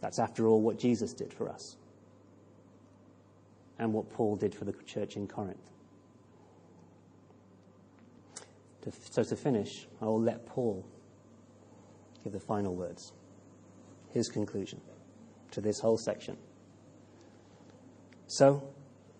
That's, 0.00 0.18
after 0.18 0.48
all, 0.48 0.62
what 0.62 0.78
Jesus 0.78 1.12
did 1.12 1.32
for 1.32 1.48
us 1.48 1.76
and 3.78 3.92
what 3.92 4.10
Paul 4.10 4.36
did 4.36 4.54
for 4.54 4.64
the 4.64 4.72
church 4.86 5.16
in 5.16 5.28
Corinth. 5.28 5.70
so, 9.10 9.22
to 9.22 9.36
finish, 9.36 9.86
I 10.00 10.06
will 10.06 10.22
let 10.22 10.46
Paul 10.46 10.86
give 12.24 12.32
the 12.32 12.40
final 12.40 12.74
words, 12.74 13.12
his 14.14 14.28
conclusion 14.28 14.80
to 15.50 15.60
this 15.60 15.78
whole 15.78 15.98
section. 15.98 16.38
So, 18.28 18.62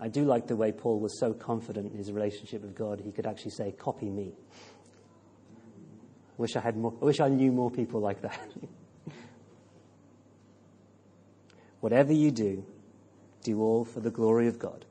I 0.00 0.08
do 0.08 0.24
like 0.24 0.46
the 0.46 0.56
way 0.56 0.72
Paul 0.72 0.98
was 0.98 1.18
so 1.20 1.34
confident 1.34 1.92
in 1.92 1.98
his 1.98 2.10
relationship 2.10 2.62
with 2.62 2.74
God, 2.74 3.00
he 3.04 3.12
could 3.12 3.26
actually 3.26 3.50
say, 3.50 3.72
Copy 3.72 4.08
me. 4.08 4.32
Wish 6.38 6.56
I, 6.56 6.60
had 6.60 6.76
more, 6.76 6.94
I 7.02 7.04
wish 7.04 7.20
I 7.20 7.28
knew 7.28 7.52
more 7.52 7.70
people 7.70 8.00
like 8.00 8.22
that. 8.22 8.40
Whatever 11.80 12.14
you 12.14 12.30
do, 12.30 12.64
do 13.42 13.60
all 13.60 13.84
for 13.84 14.00
the 14.00 14.10
glory 14.10 14.48
of 14.48 14.58
God. 14.58 14.86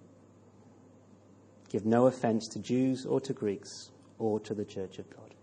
Give 1.69 1.87
no 1.87 2.05
offense 2.05 2.47
to 2.49 2.59
Jews 2.59 3.05
or 3.05 3.19
to 3.21 3.33
Greeks 3.33 3.89
or 4.19 4.39
to 4.41 4.53
the 4.53 4.65
church 4.65 4.99
of 4.99 5.09
God. 5.09 5.33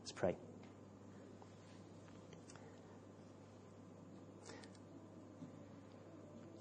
Let's 0.00 0.12
pray. 0.12 0.36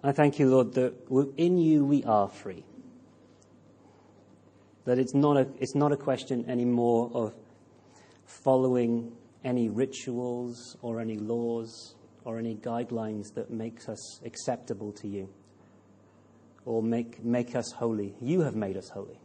I 0.03 0.11
thank 0.11 0.37
you, 0.37 0.49
Lord, 0.49 0.73
that 0.73 0.93
in 1.37 1.57
you 1.57 1.85
we 1.85 2.03
are 2.03 2.27
free. 2.27 2.65
That 4.83 4.99
it's 4.99 5.13
not 5.13 5.37
a, 5.37 5.47
it's 5.59 5.75
not 5.75 5.93
a 5.93 5.97
question 5.97 6.49
anymore 6.49 7.09
of 7.13 7.33
following 8.25 9.13
any 9.45 9.69
rituals 9.69 10.75
or 10.81 10.99
any 10.99 11.17
laws 11.17 11.95
or 12.25 12.37
any 12.37 12.55
guidelines 12.55 13.33
that 13.35 13.49
make 13.49 13.87
us 13.87 14.19
acceptable 14.25 14.91
to 14.93 15.07
you 15.07 15.29
or 16.65 16.83
make, 16.83 17.23
make 17.23 17.55
us 17.55 17.71
holy. 17.71 18.13
You 18.21 18.41
have 18.41 18.55
made 18.55 18.75
us 18.75 18.89
holy. 18.89 19.19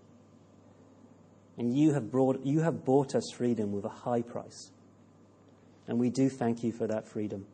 And 1.56 1.76
you 1.76 1.92
have, 1.94 2.08
brought, 2.08 2.44
you 2.44 2.60
have 2.60 2.84
bought 2.84 3.16
us 3.16 3.32
freedom 3.32 3.72
with 3.72 3.84
a 3.84 3.88
high 3.88 4.22
price. 4.22 4.70
And 5.88 5.98
we 5.98 6.10
do 6.10 6.28
thank 6.28 6.62
you 6.62 6.70
for 6.70 6.86
that 6.86 7.08
freedom. 7.08 7.46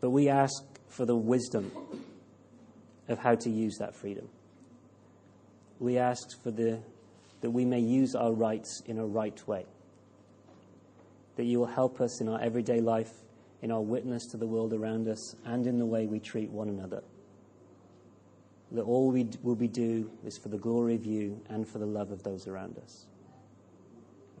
But 0.00 0.10
we 0.10 0.28
ask 0.28 0.62
for 0.88 1.04
the 1.04 1.16
wisdom 1.16 1.70
of 3.08 3.18
how 3.18 3.34
to 3.34 3.50
use 3.50 3.78
that 3.78 3.94
freedom. 3.94 4.28
We 5.78 5.98
ask 5.98 6.42
for 6.42 6.50
the, 6.50 6.80
that 7.40 7.50
we 7.50 7.64
may 7.64 7.80
use 7.80 8.14
our 8.14 8.32
rights 8.32 8.82
in 8.86 8.98
a 8.98 9.06
right 9.06 9.46
way. 9.46 9.64
That 11.36 11.44
you 11.44 11.60
will 11.60 11.66
help 11.66 12.00
us 12.00 12.20
in 12.20 12.28
our 12.28 12.40
everyday 12.40 12.80
life 12.80 13.12
in 13.62 13.72
our 13.72 13.80
witness 13.80 14.26
to 14.26 14.36
the 14.36 14.46
world 14.46 14.72
around 14.72 15.08
us, 15.08 15.34
and 15.44 15.66
in 15.66 15.78
the 15.78 15.86
way 15.86 16.06
we 16.06 16.20
treat 16.20 16.50
one 16.50 16.68
another. 16.68 17.02
That 18.72 18.82
all 18.82 19.10
we 19.10 19.28
will 19.42 19.56
be 19.56 19.68
do 19.68 20.10
is 20.24 20.38
for 20.38 20.48
the 20.48 20.58
glory 20.58 20.94
of 20.94 21.04
you 21.04 21.40
and 21.48 21.66
for 21.66 21.78
the 21.78 21.86
love 21.86 22.10
of 22.12 22.22
those 22.22 22.46
around 22.46 22.78
us. 22.78 23.06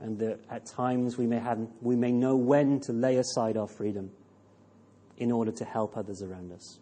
And 0.00 0.18
that 0.20 0.38
at 0.50 0.66
times 0.66 1.16
we 1.18 1.26
may, 1.26 1.38
have, 1.38 1.58
we 1.80 1.96
may 1.96 2.12
know 2.12 2.36
when 2.36 2.78
to 2.80 2.92
lay 2.92 3.16
aside 3.16 3.56
our 3.56 3.66
freedom 3.66 4.10
in 5.18 5.30
order 5.30 5.52
to 5.52 5.64
help 5.64 5.96
others 5.96 6.22
around 6.22 6.52
us. 6.52 6.78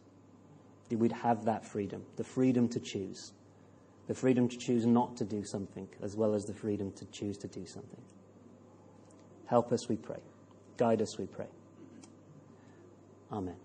That 0.88 0.98
we'd 0.98 1.12
have 1.12 1.44
that 1.46 1.64
freedom, 1.64 2.04
the 2.16 2.24
freedom 2.24 2.68
to 2.68 2.78
choose, 2.78 3.32
the 4.06 4.14
freedom 4.14 4.48
to 4.48 4.56
choose 4.56 4.86
not 4.86 5.16
to 5.16 5.24
do 5.24 5.42
something, 5.42 5.88
as 6.00 6.16
well 6.16 6.34
as 6.34 6.44
the 6.44 6.54
freedom 6.54 6.92
to 6.92 7.04
choose 7.06 7.36
to 7.38 7.48
do 7.48 7.66
something. 7.66 8.02
Help 9.46 9.72
us, 9.72 9.88
we 9.88 9.96
pray. 9.96 10.20
Guide 10.76 11.02
us, 11.02 11.18
we 11.18 11.26
pray. 11.26 11.48
Amen. 13.32 13.56